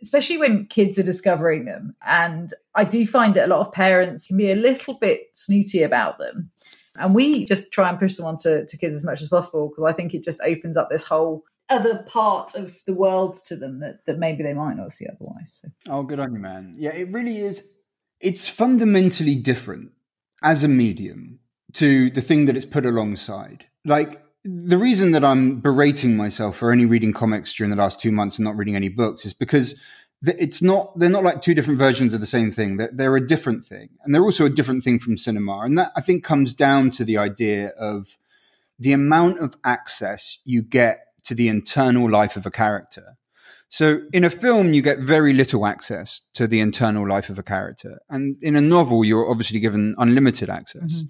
[0.00, 1.94] especially when kids are discovering them.
[2.06, 5.82] And I do find that a lot of parents can be a little bit snooty
[5.82, 6.50] about them.
[6.96, 9.84] And we just try and push them onto to kids as much as possible because
[9.84, 13.80] I think it just opens up this whole other part of the world to them
[13.80, 15.60] that, that maybe they might not see otherwise.
[15.60, 15.68] So.
[15.90, 16.72] Oh, good on you, man.
[16.74, 17.68] Yeah, it really is.
[18.18, 19.92] It's fundamentally different
[20.42, 21.38] as a medium
[21.74, 23.66] to the thing that it's put alongside.
[23.84, 28.10] Like the reason that I'm berating myself for only reading comics during the last two
[28.10, 29.78] months and not reading any books is because
[30.22, 32.76] it's not they're not like two different versions of the same thing.
[32.76, 33.88] They're, they're, a different thing.
[34.02, 35.60] And they're also a different thing from cinema.
[35.60, 38.18] And that i think comes down to the idea of
[38.78, 43.16] the amount of access you get to the internal life of a character
[43.70, 47.42] so in a film, you get very little access to the internal life of a
[47.42, 48.00] character.
[48.10, 50.96] And in a novel, you're obviously given unlimited access.
[50.96, 51.06] Mm-hmm.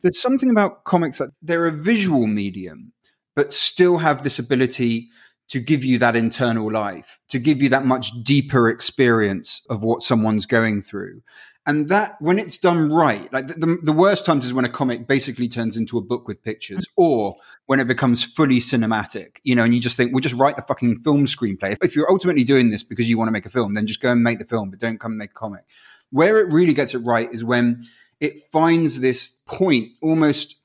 [0.00, 2.92] There's something about comics that they're a visual medium,
[3.34, 5.08] but still have this ability
[5.48, 10.02] to give you that internal life, to give you that much deeper experience of what
[10.02, 11.22] someone's going through.
[11.66, 14.68] And that when it's done right like the, the, the, worst times is when a
[14.68, 16.92] comic basically turns into a book with pictures mm.
[16.96, 20.56] or when it becomes fully cinematic you know and you just think we'll just write
[20.56, 21.74] the fucking film screenplay.
[21.82, 24.12] If you're ultimately doing this because you want to make a film then just go
[24.12, 25.64] and make the film but don't come and make a comic.
[26.10, 27.82] Where it really gets it right is when
[28.20, 30.56] it finds this point almost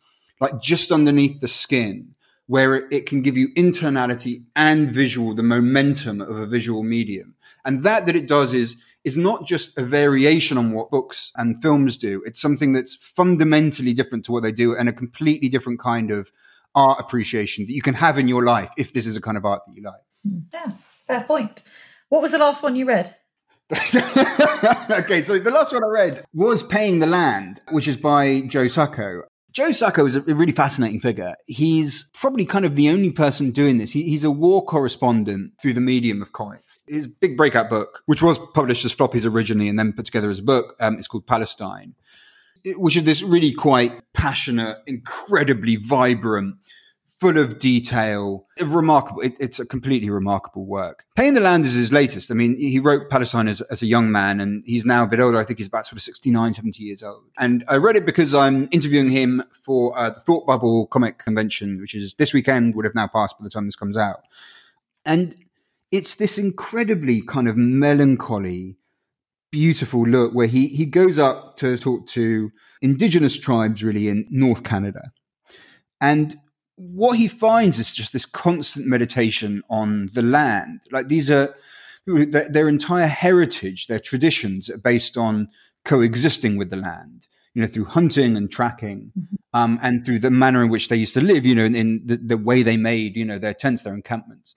[0.42, 2.13] like just underneath the skin
[2.50, 7.84] where it, can give you internality and visual the momentum of a visual medium and
[7.84, 11.96] that that it does is is not just a variation on what books and films
[11.96, 12.22] do.
[12.26, 16.32] It's something that's fundamentally different to what they do and a completely different kind of
[16.76, 19.46] art appreciation that you can have in your life if this is a kind of
[19.46, 20.02] art that you like.
[20.28, 20.40] Hmm.
[20.52, 20.72] Yeah,
[21.08, 21.62] fair point.
[22.10, 23.16] What was the last one you read?
[23.72, 28.68] okay, so the last one I read was Paying the Land, which is by Joe
[28.68, 29.22] Sacco.
[29.52, 31.36] Joe Sacco is a really fascinating figure.
[31.48, 33.92] He's probably kind of the only person doing this.
[33.92, 36.78] He, he's a war correspondent through the medium of comics.
[36.88, 40.40] His big breakout book, which was published as floppies originally and then put together as
[40.40, 41.96] a book, um, is called Palestine,
[42.64, 46.56] which is this really quite passionate, incredibly vibrant
[47.20, 49.22] full of detail, remarkable.
[49.22, 51.04] It, it's a completely remarkable work.
[51.16, 52.32] Paying the Land is his latest.
[52.32, 55.20] I mean, he wrote Palestine as, as, a young man and he's now a bit
[55.20, 55.38] older.
[55.38, 57.24] I think he's about sort of 69, 70 years old.
[57.38, 61.82] And I read it because I'm interviewing him for uh, the Thought Bubble Comic Convention,
[61.82, 64.22] which is this weekend, would have now passed by the time this comes out.
[65.06, 65.36] And
[65.92, 68.78] it's this incredibly kind of melancholy,
[69.52, 72.52] beautiful look where he, he goes up to talk to
[72.82, 75.12] indigenous tribes really in North Canada.
[76.00, 76.38] And
[76.80, 80.82] what he finds is just this constant meditation on the land.
[80.92, 81.54] Like these are
[82.06, 85.50] their entire heritage, their traditions are based on
[85.84, 87.28] coexisting with the land.
[87.54, 89.36] You know, through hunting and tracking, mm-hmm.
[89.60, 91.46] um, and through the manner in which they used to live.
[91.46, 94.56] You know, in, in the, the way they made, you know, their tents, their encampments.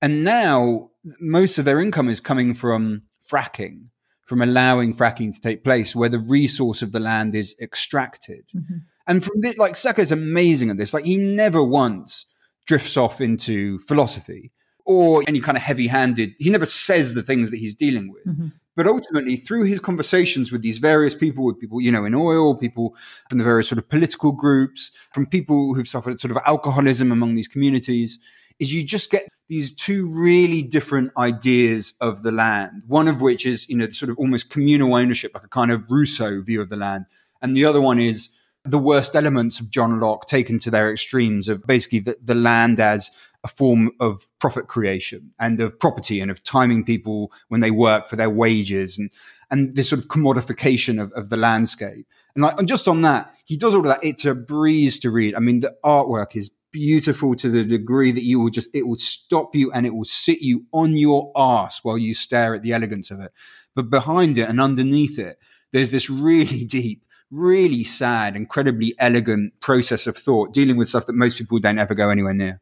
[0.00, 3.88] And now most of their income is coming from fracking,
[4.24, 8.46] from allowing fracking to take place, where the resource of the land is extracted.
[8.56, 8.78] Mm-hmm.
[9.12, 10.94] And from this, like Sacco is amazing at this.
[10.94, 12.24] Like he never once
[12.64, 14.52] drifts off into philosophy
[14.86, 16.32] or any kind of heavy handed.
[16.38, 18.24] He never says the things that he's dealing with.
[18.24, 18.46] Mm-hmm.
[18.74, 22.56] But ultimately, through his conversations with these various people, with people, you know, in oil,
[22.56, 22.96] people
[23.28, 27.34] from the various sort of political groups, from people who've suffered sort of alcoholism among
[27.34, 28.18] these communities,
[28.60, 32.82] is you just get these two really different ideas of the land.
[32.86, 35.84] One of which is, you know, sort of almost communal ownership, like a kind of
[35.90, 37.04] Rousseau view of the land.
[37.42, 38.30] And the other one is
[38.64, 42.78] the worst elements of John Locke taken to their extremes of basically the, the land
[42.78, 43.10] as
[43.44, 48.08] a form of profit creation and of property and of timing people when they work
[48.08, 49.10] for their wages and,
[49.50, 52.06] and this sort of commodification of, of the landscape.
[52.34, 54.04] And like, and just on that, he does all of that.
[54.04, 55.34] It's a breeze to read.
[55.34, 58.96] I mean, the artwork is beautiful to the degree that you will just, it will
[58.96, 62.72] stop you and it will sit you on your ass while you stare at the
[62.72, 63.32] elegance of it.
[63.74, 65.38] But behind it and underneath it,
[65.72, 71.14] there's this really deep, really sad, incredibly elegant process of thought dealing with stuff that
[71.14, 72.60] most people don't ever go anywhere near.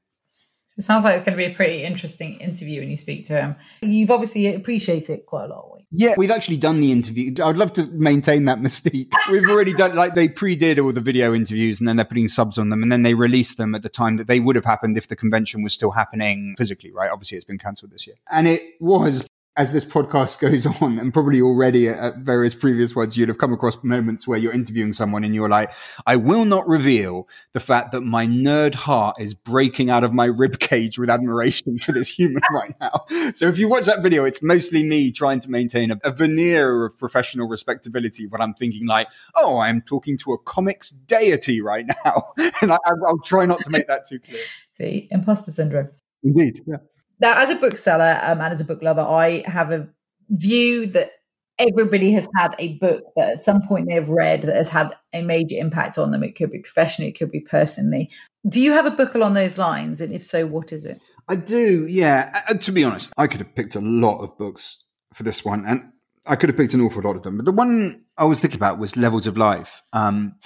[0.67, 3.27] So it sounds like it's going to be a pretty interesting interview when you speak
[3.27, 3.57] to him.
[3.83, 5.81] You've obviously appreciated it quite a lot.
[5.93, 7.35] Yeah, we've actually done the interview.
[7.43, 9.13] I'd love to maintain that mystique.
[9.29, 12.59] We've already done like they pre-did all the video interviews and then they're putting subs
[12.59, 14.97] on them and then they release them at the time that they would have happened
[14.97, 17.11] if the convention was still happening physically, right?
[17.11, 18.17] Obviously it's been cancelled this year.
[18.31, 19.27] And it was
[19.61, 23.53] as this podcast goes on, and probably already at various previous ones, you'd have come
[23.53, 25.71] across moments where you're interviewing someone and you're like,
[26.07, 30.25] I will not reveal the fact that my nerd heart is breaking out of my
[30.25, 33.05] rib cage with admiration for this human right now.
[33.35, 36.87] So if you watch that video, it's mostly me trying to maintain a, a veneer
[36.87, 41.85] of professional respectability, but I'm thinking like, oh, I'm talking to a comics deity right
[42.07, 42.33] now.
[42.63, 44.41] and I, I'll try not to make that too clear.
[44.73, 45.91] See, imposter syndrome.
[46.23, 46.63] Indeed.
[46.67, 46.77] Yeah.
[47.21, 49.89] Now, as a bookseller um, and as a book lover, I have a
[50.31, 51.11] view that
[51.59, 55.23] everybody has had a book that at some point they've read that has had a
[55.23, 56.23] major impact on them.
[56.23, 58.11] It could be professionally, it could be personally.
[58.49, 60.01] Do you have a book along those lines?
[60.01, 61.01] And if so, what is it?
[61.29, 62.31] I do, yeah.
[62.59, 65.93] To be honest, I could have picked a lot of books for this one, and
[66.27, 67.37] I could have picked an awful lot of them.
[67.37, 70.37] But the one I was thinking about was Levels of Life um,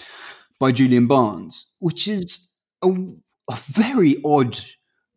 [0.58, 2.48] by Julian Barnes, which is
[2.82, 4.58] a, a very odd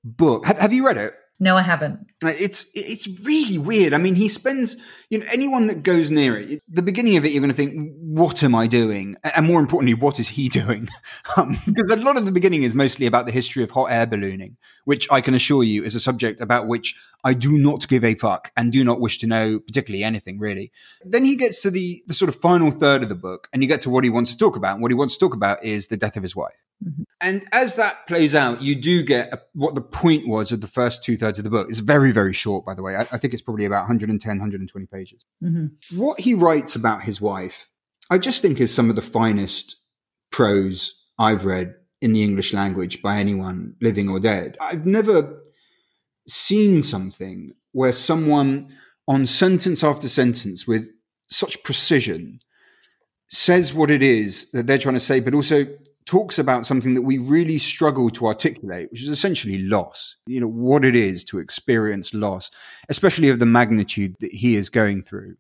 [0.04, 0.46] book.
[0.46, 1.14] Have, have you read it?
[1.40, 2.00] No, I haven't.
[2.24, 3.94] It's it's really weird.
[3.94, 4.76] I mean, he spends
[5.10, 6.64] you know anyone that goes near it.
[6.68, 9.94] The beginning of it, you're going to think, "What am I doing?" And more importantly,
[9.94, 10.90] what is he doing?
[11.36, 14.08] Um, because a lot of the beginning is mostly about the history of hot air
[14.08, 18.04] ballooning, which I can assure you is a subject about which I do not give
[18.04, 20.72] a fuck and do not wish to know particularly anything really.
[21.04, 23.70] Then he gets to the the sort of final third of the book, and you
[23.70, 24.74] get to what he wants to talk about.
[24.74, 26.56] And what he wants to talk about is the death of his wife.
[26.86, 27.04] Mm-hmm.
[27.22, 30.68] And as that plays out, you do get a, what the point was of the
[30.68, 31.68] first two thirds of the book.
[31.70, 32.96] It's very, very short, by the way.
[32.96, 35.26] I, I think it's probably about 110, 120 pages.
[35.44, 36.00] Mm-hmm.
[36.00, 37.70] What he writes about his wife,
[38.10, 39.76] I just think is some of the finest
[40.32, 44.56] prose I've read in the English language by anyone living or dead.
[44.62, 45.42] I've never
[46.28, 48.76] seen something where someone
[49.08, 50.88] on sentence after sentence with
[51.28, 52.40] such precision
[53.30, 55.66] says what it is that they're trying to say, but also
[56.08, 60.16] talks about something that we really struggle to articulate, which is essentially loss.
[60.26, 62.50] You know, what it is to experience loss,
[62.90, 65.36] especially of the magnitude that he is going through.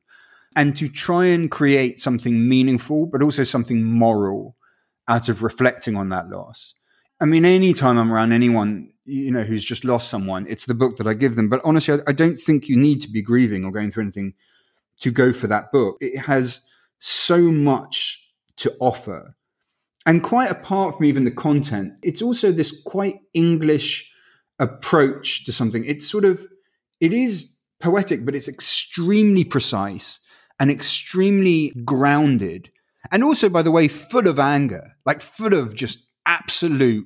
[0.56, 4.56] And to try and create something meaningful, but also something moral
[5.08, 6.75] out of reflecting on that loss.
[7.21, 10.97] I mean, anytime I'm around anyone, you know, who's just lost someone, it's the book
[10.97, 11.47] that I give them.
[11.47, 14.34] But honestly, I, I don't think you need to be grieving or going through anything
[14.99, 15.97] to go for that book.
[16.01, 16.65] It has
[16.99, 19.37] so much to offer
[20.07, 24.11] and quite apart from even the content, it's also this quite English
[24.57, 25.83] approach to something.
[25.83, 26.47] It's sort of,
[27.01, 30.21] it is poetic, but it's extremely precise
[30.61, 32.71] and extremely grounded.
[33.11, 37.05] And also, by the way, full of anger, like full of just absolute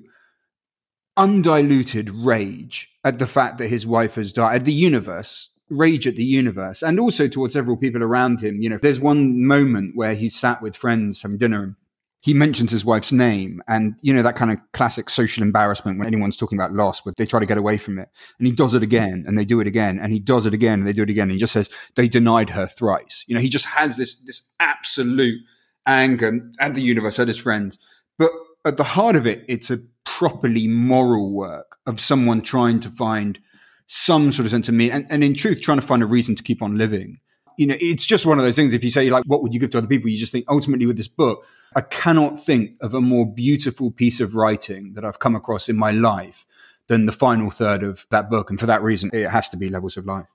[1.17, 6.15] undiluted rage at the fact that his wife has died, at the universe, rage at
[6.15, 8.61] the universe, and also towards several people around him.
[8.61, 11.75] You know, there's one moment where he's sat with friends having dinner
[12.21, 16.07] he mentions his wife's name and you know that kind of classic social embarrassment when
[16.07, 18.09] anyone's talking about loss but they try to get away from it.
[18.37, 20.79] And he does it again and they do it again and he does it again
[20.79, 21.23] and they do it again.
[21.23, 23.25] And he just says they denied her thrice.
[23.27, 25.41] You know he just has this this absolute
[25.85, 27.79] anger at the universe at his friends.
[28.17, 28.31] But
[28.63, 33.39] at the heart of it it's a properly moral work of someone trying to find
[33.87, 36.35] some sort of sense of meaning and, and in truth trying to find a reason
[36.35, 37.19] to keep on living
[37.61, 38.73] you know, it's just one of those things.
[38.73, 40.09] If you say like, what would you give to other people?
[40.09, 41.45] You just think ultimately with this book,
[41.75, 45.75] I cannot think of a more beautiful piece of writing that I've come across in
[45.75, 46.47] my life
[46.87, 48.49] than the final third of that book.
[48.49, 50.25] And for that reason, it has to be Levels of Life.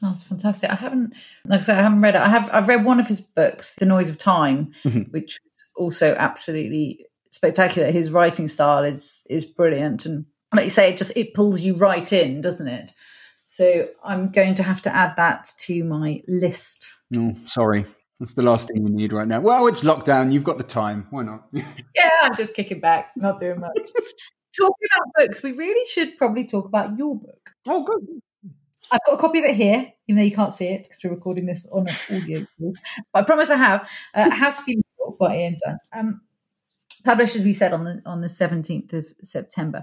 [0.00, 0.70] That's fantastic.
[0.70, 1.12] I haven't,
[1.44, 2.20] like I said, I haven't read it.
[2.20, 5.10] I have, I've read one of his books, The Noise of Time, mm-hmm.
[5.10, 7.90] which is also absolutely spectacular.
[7.90, 11.76] His writing style is is brilliant, and like you say, it just it pulls you
[11.76, 12.92] right in, doesn't it?
[13.46, 16.88] So I'm going to have to add that to my list.
[17.16, 17.86] Oh, sorry.
[18.18, 19.40] That's the last thing you need right now.
[19.40, 20.32] Well, it's lockdown.
[20.32, 21.06] You've got the time.
[21.10, 21.46] Why not?
[21.52, 23.76] yeah, I'm just kicking back, not doing much.
[24.56, 27.50] talking about books, we really should probably talk about your book.
[27.68, 28.20] Oh, good.
[28.90, 31.10] I've got a copy of it here, even though you can't see it because we're
[31.10, 32.46] recording this on an audio.
[32.58, 32.74] But
[33.14, 33.88] I promise I have.
[34.12, 34.82] Uh, House Feeling
[35.20, 35.80] by Ian Dunt.
[35.94, 36.20] Um,
[37.04, 39.82] published, as we said, on the on the seventeenth of September.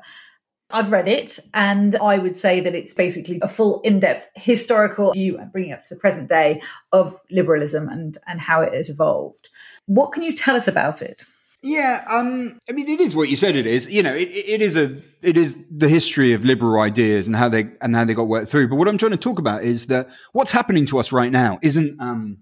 [0.72, 5.38] I've read it, and I would say that it's basically a full, in-depth historical view
[5.38, 6.62] and bringing up to the present day
[6.92, 9.50] of liberalism and and how it has evolved.
[9.86, 11.24] What can you tell us about it?
[11.62, 13.56] Yeah, um, I mean, it is what you said.
[13.56, 13.90] It is.
[13.90, 17.50] You know, it, it is a it is the history of liberal ideas and how
[17.50, 18.68] they and how they got worked through.
[18.68, 21.60] But what I'm trying to talk about is that what's happening to us right now
[21.62, 22.00] isn't.
[22.02, 22.40] Um,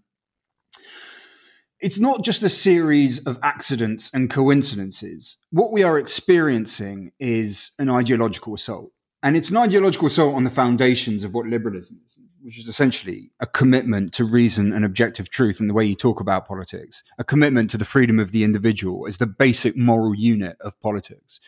[1.82, 5.38] it's not just a series of accidents and coincidences.
[5.50, 8.92] What we are experiencing is an ideological assault.
[9.24, 13.32] And it's an ideological assault on the foundations of what liberalism is, which is essentially
[13.40, 17.24] a commitment to reason and objective truth in the way you talk about politics, a
[17.24, 21.40] commitment to the freedom of the individual as the basic moral unit of politics.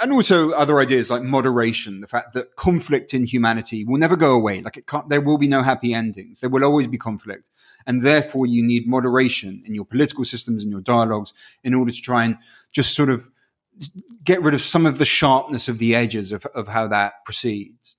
[0.00, 4.32] And also other ideas like moderation, the fact that conflict in humanity will never go
[4.32, 4.60] away.
[4.60, 6.38] Like it can't, there will be no happy endings.
[6.38, 7.50] There will always be conflict.
[7.86, 11.32] And therefore you need moderation in your political systems and your dialogues
[11.64, 12.36] in order to try and
[12.72, 13.28] just sort of
[14.24, 17.96] get rid of some of the sharpness of the edges of, of how that proceeds.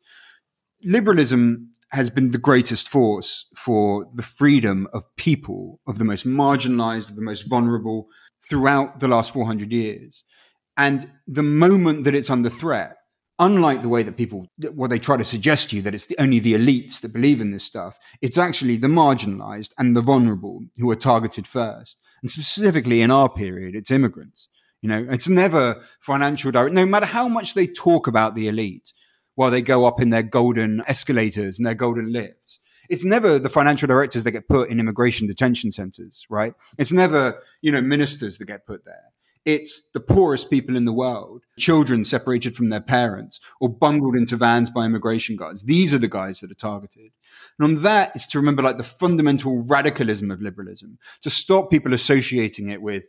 [0.84, 7.10] Liberalism has been the greatest force for the freedom of people, of the most marginalized,
[7.10, 8.08] of the most vulnerable
[8.48, 10.24] throughout the last 400 years.
[10.76, 12.98] And the moment that it's under threat,
[13.40, 16.20] unlike the way that people, what they try to suggest to you that it's the,
[16.20, 20.62] only the elites that believe in this stuff, it's actually the marginalized and the vulnerable
[20.78, 21.98] who are targeted first.
[22.22, 24.50] And specifically in our period, it's immigrants.
[24.82, 26.74] You know, it's never financial direct.
[26.74, 28.92] No matter how much they talk about the elite
[29.36, 32.60] while they go up in their golden escalators and their golden lifts,
[32.90, 36.54] it's never the financial directors that get put in immigration detention centers, right?
[36.78, 39.13] It's never, you know, ministers that get put there.
[39.46, 44.38] It's the poorest people in the world, children separated from their parents or bundled into
[44.38, 45.64] vans by immigration guards.
[45.64, 47.12] These are the guys that are targeted.
[47.60, 51.94] And on that is to remember like the fundamental radicalism of liberalism, to stop people
[51.94, 53.08] associating it with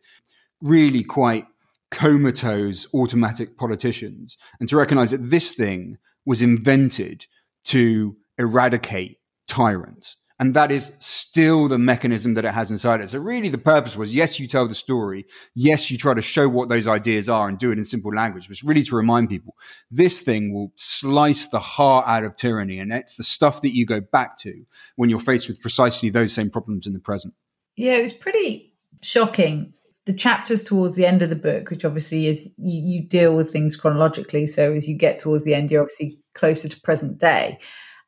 [0.61, 1.47] really quite
[1.93, 7.27] comatose automatic politicians and to recognize that this thing was invented
[7.65, 10.17] to eradicate tyrants.
[10.45, 13.09] And that is still the mechanism that it has inside it.
[13.09, 15.25] So really the purpose was, yes, you tell the story.
[15.55, 18.47] Yes, you try to show what those ideas are and do it in simple language,
[18.47, 19.57] but really to remind people
[19.91, 22.79] this thing will slice the heart out of tyranny.
[22.79, 24.67] And it's the stuff that you go back to
[24.97, 27.33] when you're faced with precisely those same problems in the present.
[27.75, 29.73] Yeah, it was pretty shocking
[30.05, 33.51] the chapters towards the end of the book, which obviously is you, you, deal with
[33.51, 34.47] things chronologically.
[34.47, 37.59] So as you get towards the end, you're obviously closer to present day.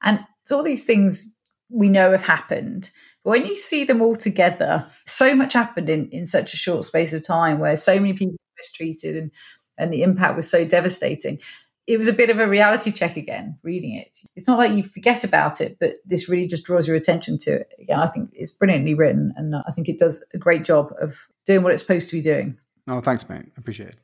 [0.03, 1.32] And so all these things
[1.68, 2.90] we know have happened.
[3.24, 6.84] But when you see them all together, so much happened in, in such a short
[6.84, 9.30] space of time where so many people were mistreated and,
[9.78, 11.40] and the impact was so devastating
[11.86, 14.18] it was a bit of a reality check again reading it.
[14.34, 17.52] It's not like you forget about it, but this really just draws your attention to
[17.52, 17.72] it.
[17.80, 21.28] Again, I think it's brilliantly written and I think it does a great job of
[21.44, 22.58] doing what it's supposed to be doing.
[22.88, 23.44] Oh, thanks, mate.
[23.46, 23.96] I appreciate it.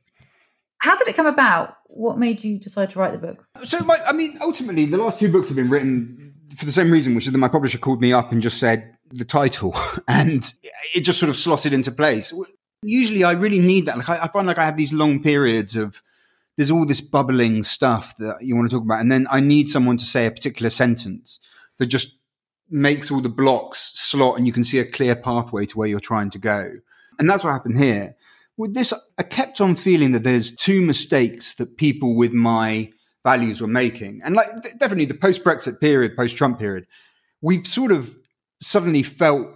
[0.79, 1.77] How did it come about?
[1.87, 3.47] What made you decide to write the book?
[3.65, 6.91] So, my, I mean, ultimately, the last two books have been written for the same
[6.91, 9.75] reason, which is that my publisher called me up and just said the title,
[10.09, 10.53] and
[10.95, 12.33] it just sort of slotted into place.
[12.83, 13.97] Usually, I really need that.
[13.99, 16.03] Like, I, I find like I have these long periods of
[16.57, 19.01] there's all this bubbling stuff that you want to talk about.
[19.01, 21.41] And then I need someone to say a particular sentence
[21.79, 22.19] that just
[22.71, 26.01] makes all the blocks slot and you can see a clear pathway to where you're
[26.01, 26.73] trying to go.
[27.19, 28.17] And that's what happened here.
[28.57, 32.91] With this, I kept on feeling that there's two mistakes that people with my
[33.25, 34.21] values were making.
[34.25, 36.87] And like definitely the post Brexit period, post Trump period,
[37.41, 38.17] we've sort of
[38.61, 39.49] suddenly felt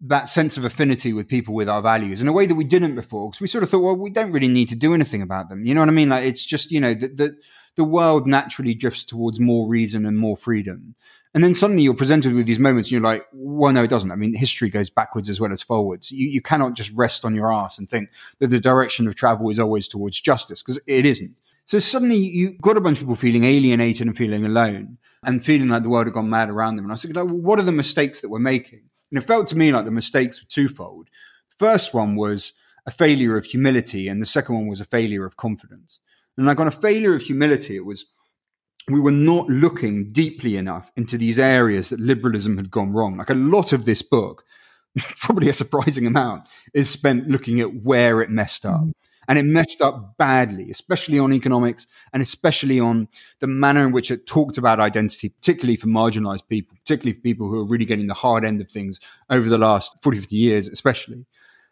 [0.00, 2.94] that sense of affinity with people with our values in a way that we didn't
[2.94, 5.48] before because we sort of thought well we don't really need to do anything about
[5.48, 5.64] them.
[5.64, 6.08] You know what i mean?
[6.08, 7.36] Like it's just you know that the,
[7.76, 10.94] the world naturally drifts towards more reason and more freedom.
[11.32, 14.10] And then suddenly you're presented with these moments and you're like well no it doesn't.
[14.10, 16.10] I mean history goes backwards as well as forwards.
[16.10, 18.10] You, you cannot just rest on your ass and think
[18.40, 22.56] that the direction of travel is always towards justice because it isn't so suddenly you
[22.60, 26.06] got a bunch of people feeling alienated and feeling alone and feeling like the world
[26.06, 28.38] had gone mad around them and i said well, what are the mistakes that we're
[28.38, 28.82] making
[29.14, 31.08] and it felt to me like the mistakes were twofold.
[31.56, 32.52] First one was
[32.84, 36.00] a failure of humility, and the second one was a failure of confidence.
[36.36, 38.06] And like on a failure of humility, it was
[38.90, 43.16] we were not looking deeply enough into these areas that liberalism had gone wrong.
[43.16, 44.42] Like a lot of this book,
[45.20, 48.88] probably a surprising amount, is spent looking at where it messed up.
[49.28, 53.08] And it messed up badly, especially on economics and especially on
[53.40, 57.48] the manner in which it talked about identity, particularly for marginalized people, particularly for people
[57.48, 59.00] who are really getting the hard end of things
[59.30, 61.26] over the last 40, 50 years, especially.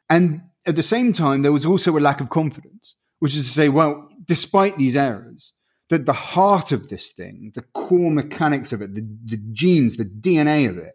[0.09, 3.53] And at the same time, there was also a lack of confidence, which is to
[3.53, 5.55] say, well, despite these errors,
[5.89, 10.05] that the heart of this thing, the core mechanics of it, the, the genes, the
[10.05, 10.95] DNA of it,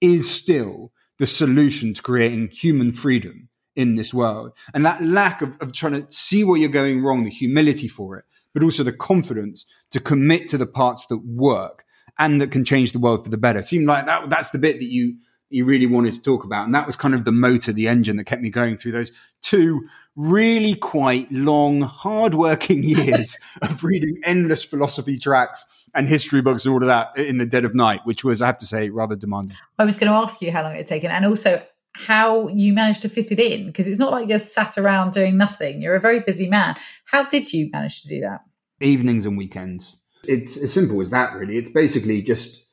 [0.00, 4.52] is still the solution to creating human freedom in this world.
[4.72, 8.16] And that lack of, of trying to see what you're going wrong, the humility for
[8.18, 11.84] it, but also the confidence to commit to the parts that work
[12.18, 13.62] and that can change the world for the better.
[13.62, 15.16] Seemed like that that's the bit that you
[15.50, 16.64] you really wanted to talk about.
[16.64, 19.12] And that was kind of the motor, the engine that kept me going through those
[19.40, 25.64] two really quite long, hard-working years of reading endless philosophy tracks
[25.94, 28.46] and history books and all of that in the dead of night, which was, I
[28.46, 29.56] have to say, rather demanding.
[29.78, 31.62] I was going to ask you how long it had taken, and also
[31.94, 35.36] how you managed to fit it in because it's not like you're sat around doing
[35.36, 35.80] nothing.
[35.80, 36.74] You're a very busy man.
[37.06, 38.40] How did you manage to do that?
[38.80, 40.02] Evenings and weekends.
[40.26, 41.56] It's as simple as that, really.
[41.56, 42.64] It's basically just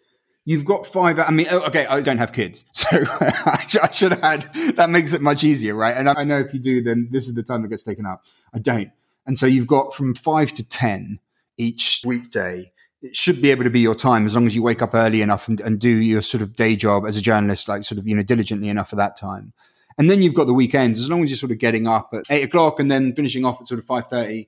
[0.45, 1.19] you've got five.
[1.19, 4.75] I mean, oh, okay, I don't have kids, so I should have had.
[4.75, 5.95] That makes it much easier, right?
[5.95, 8.23] And I know if you do, then this is the time that gets taken up.
[8.53, 8.91] I don't,
[9.27, 11.19] and so you've got from five to ten
[11.57, 12.71] each weekday
[13.01, 15.21] it should be able to be your time as long as you wake up early
[15.21, 18.07] enough and, and do your sort of day job as a journalist, like sort of,
[18.07, 19.53] you know, diligently enough for that time.
[19.97, 22.25] And then you've got the weekends, as long as you're sort of getting up at
[22.29, 24.47] eight o'clock and then finishing off at sort of 5.30,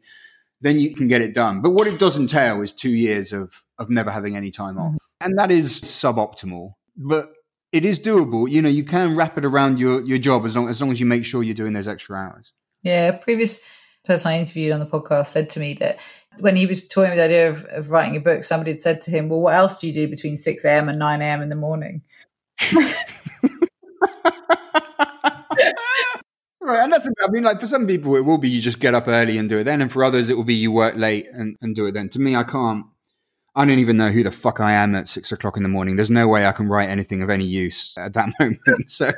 [0.62, 1.62] then you can get it done.
[1.62, 4.94] But what it does entail is two years of, of never having any time off.
[4.94, 4.98] Mm-hmm.
[5.26, 7.34] And that is suboptimal, but
[7.72, 8.50] it is doable.
[8.50, 11.00] You know, you can wrap it around your, your job as long, as long as
[11.00, 12.54] you make sure you're doing those extra hours.
[12.84, 13.12] Yeah.
[13.18, 13.60] Previous
[14.06, 15.98] person I interviewed on the podcast said to me that
[16.40, 19.02] when he was toying with the idea of, of writing a book, somebody had said
[19.02, 20.90] to him, Well, what else do you do between 6 a.m.
[20.90, 21.42] and 9 a.m.
[21.42, 22.02] in the morning?
[26.64, 28.96] Right, and that's I mean, like for some people, it will be you just get
[28.96, 31.28] up early and do it then, and for others, it will be you work late
[31.34, 32.08] and, and do it then.
[32.10, 32.86] To me, I can't.
[33.54, 35.98] I don't even know who the fuck I am at six o'clock in the morning.
[35.98, 38.90] There's no way I can write anything of any use at that moment.
[38.90, 39.10] so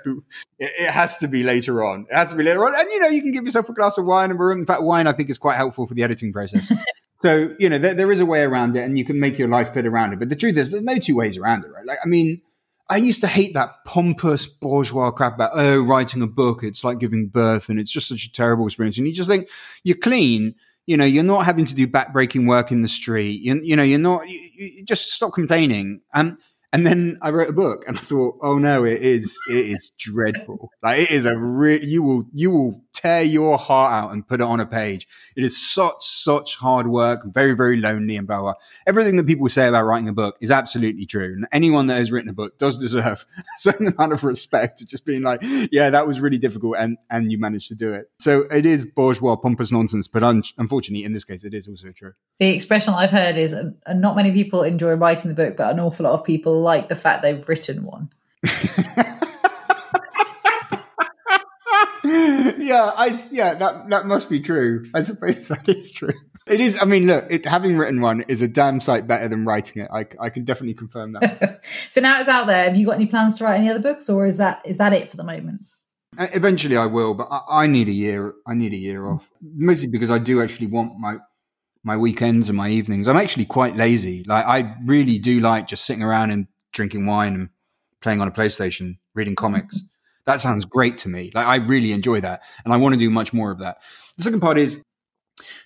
[0.59, 2.07] it, it, has to be later on.
[2.09, 2.75] It has to be later on.
[2.75, 4.59] And you know, you can give yourself a glass of wine and room.
[4.59, 6.73] in fact, wine I think is quite helpful for the editing process.
[7.21, 9.47] so, you know, there, there is a way around it and you can make your
[9.47, 10.19] life fit around it.
[10.19, 11.85] But the truth is there's no two ways around it, right?
[11.85, 12.41] Like, I mean,
[12.89, 16.99] I used to hate that pompous bourgeois crap about, oh, writing a book, it's like
[16.99, 18.97] giving birth and it's just such a terrible experience.
[18.97, 19.49] And you just think
[19.83, 20.55] you're clean
[20.85, 23.41] you know, you're not having to do backbreaking work in the street.
[23.41, 26.01] You, you know, you're not, you, you just stop complaining.
[26.13, 26.37] Um,
[26.75, 29.91] and then I wrote a book and I thought, oh no, it is, it is
[29.97, 30.71] dreadful.
[30.83, 34.41] Like it is a real, you will, you will tear your heart out and put
[34.41, 35.07] it on a page.
[35.37, 38.55] It is such, such hard work, very, very lonely and blah, blah.
[38.85, 41.33] Everything that people say about writing a book is absolutely true.
[41.33, 45.05] And anyone that has written a book does deserve a certain amount of respect just
[45.05, 45.39] being like,
[45.71, 48.11] yeah, that was really difficult and, and you managed to do it.
[48.19, 51.93] So it is bourgeois, pompous nonsense, but un- unfortunately, in this case, it is also
[51.93, 52.11] true.
[52.39, 55.79] The expression I've heard is uh, not many people enjoy writing the book, but an
[55.79, 58.09] awful lot of people like the fact they've written one.
[62.57, 64.89] yeah, I yeah that that must be true.
[64.93, 66.13] I suppose that is true.
[66.47, 66.77] It is.
[66.79, 69.89] I mean, look, it, having written one is a damn sight better than writing it.
[69.91, 71.65] I, I can definitely confirm that.
[71.89, 72.65] so now it's out there.
[72.65, 74.93] Have you got any plans to write any other books, or is that is that
[74.93, 75.61] it for the moment?
[76.17, 78.33] Uh, eventually, I will, but I, I need a year.
[78.45, 81.17] I need a year off, mostly because I do actually want my
[81.83, 83.07] my weekends and my evenings.
[83.07, 84.23] I'm actually quite lazy.
[84.27, 87.49] Like I really do like just sitting around and drinking wine and
[88.01, 89.79] playing on a PlayStation, reading comics.
[89.79, 89.87] Mm-hmm
[90.25, 91.31] that sounds great to me.
[91.33, 93.77] Like I really enjoy that, and I want to do much more of that.
[94.17, 94.83] The second part is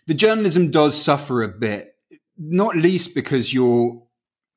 [0.07, 1.95] the journalism does suffer a bit,
[2.37, 4.03] not least because you're,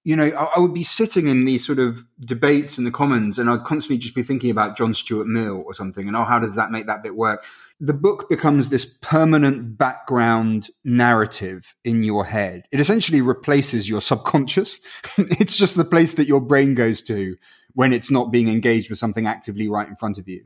[0.05, 3.39] you know, I, I would be sitting in these sort of debates in the Commons,
[3.39, 6.39] and I'd constantly just be thinking about John Stuart Mill or something, and oh, how
[6.39, 7.45] does that make that bit work?
[7.81, 12.65] The book becomes this permanent background narrative in your head.
[12.71, 14.81] It essentially replaces your subconscious.
[15.19, 17.37] it's just the place that your brain goes to
[17.75, 20.45] when it's not being engaged with something actively right in front of you.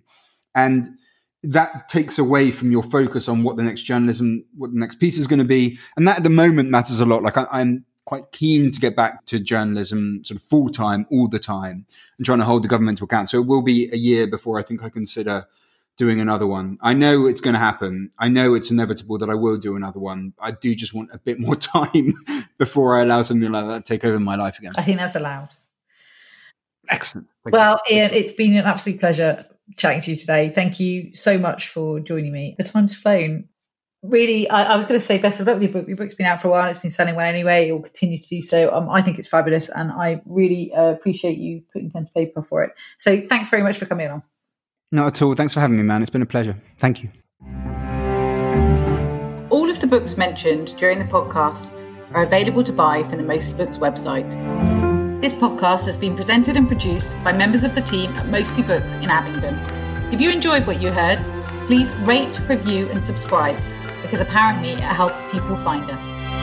[0.55, 0.89] And
[1.43, 5.19] that takes away from your focus on what the next journalism, what the next piece
[5.19, 5.79] is going to be.
[5.97, 7.23] And that at the moment matters a lot.
[7.23, 11.29] Like I, am quite keen to get back to journalism sort of full time all
[11.29, 11.85] the time
[12.17, 13.29] and trying to hold the government to account.
[13.29, 15.47] So it will be a year before I think I consider
[15.97, 16.79] doing another one.
[16.81, 18.11] I know it's going to happen.
[18.19, 20.35] I know it's inevitable that I will do another one.
[20.39, 22.15] I do just want a bit more time
[22.59, 24.73] before I allow something like that to take over my life again.
[24.77, 25.49] I think that's allowed.
[26.89, 27.27] Excellent.
[27.45, 27.97] Thank well, you.
[27.97, 29.43] Ian, it's been an absolute pleasure
[29.77, 30.51] chatting to you today.
[30.51, 32.55] Thank you so much for joining me.
[32.57, 33.49] The time's flown.
[34.09, 35.89] Really, I, I was going to say best of luck with your book.
[35.89, 36.69] Your book's been out for a while.
[36.69, 37.69] It's been selling well anyway.
[37.69, 38.73] It will continue to do so.
[38.73, 42.43] Um, I think it's fabulous, and I really uh, appreciate you putting pen to paper
[42.43, 42.73] for it.
[42.99, 44.23] So, thanks very much for coming on.
[44.93, 45.35] Not at all.
[45.35, 46.03] Thanks for having me, man.
[46.03, 46.57] It's been a pleasure.
[46.79, 47.11] Thank you.
[49.51, 51.71] All of the books mentioned during the podcast
[52.13, 54.31] are available to buy from the Mostly Books website.
[55.21, 58.93] This podcast has been presented and produced by members of the team at Mostly Books
[58.93, 59.55] in Abingdon.
[60.13, 61.19] If you enjoyed what you heard,
[61.67, 63.61] please rate, review, and subscribe.
[64.07, 66.36] Because apparently it helps people find us.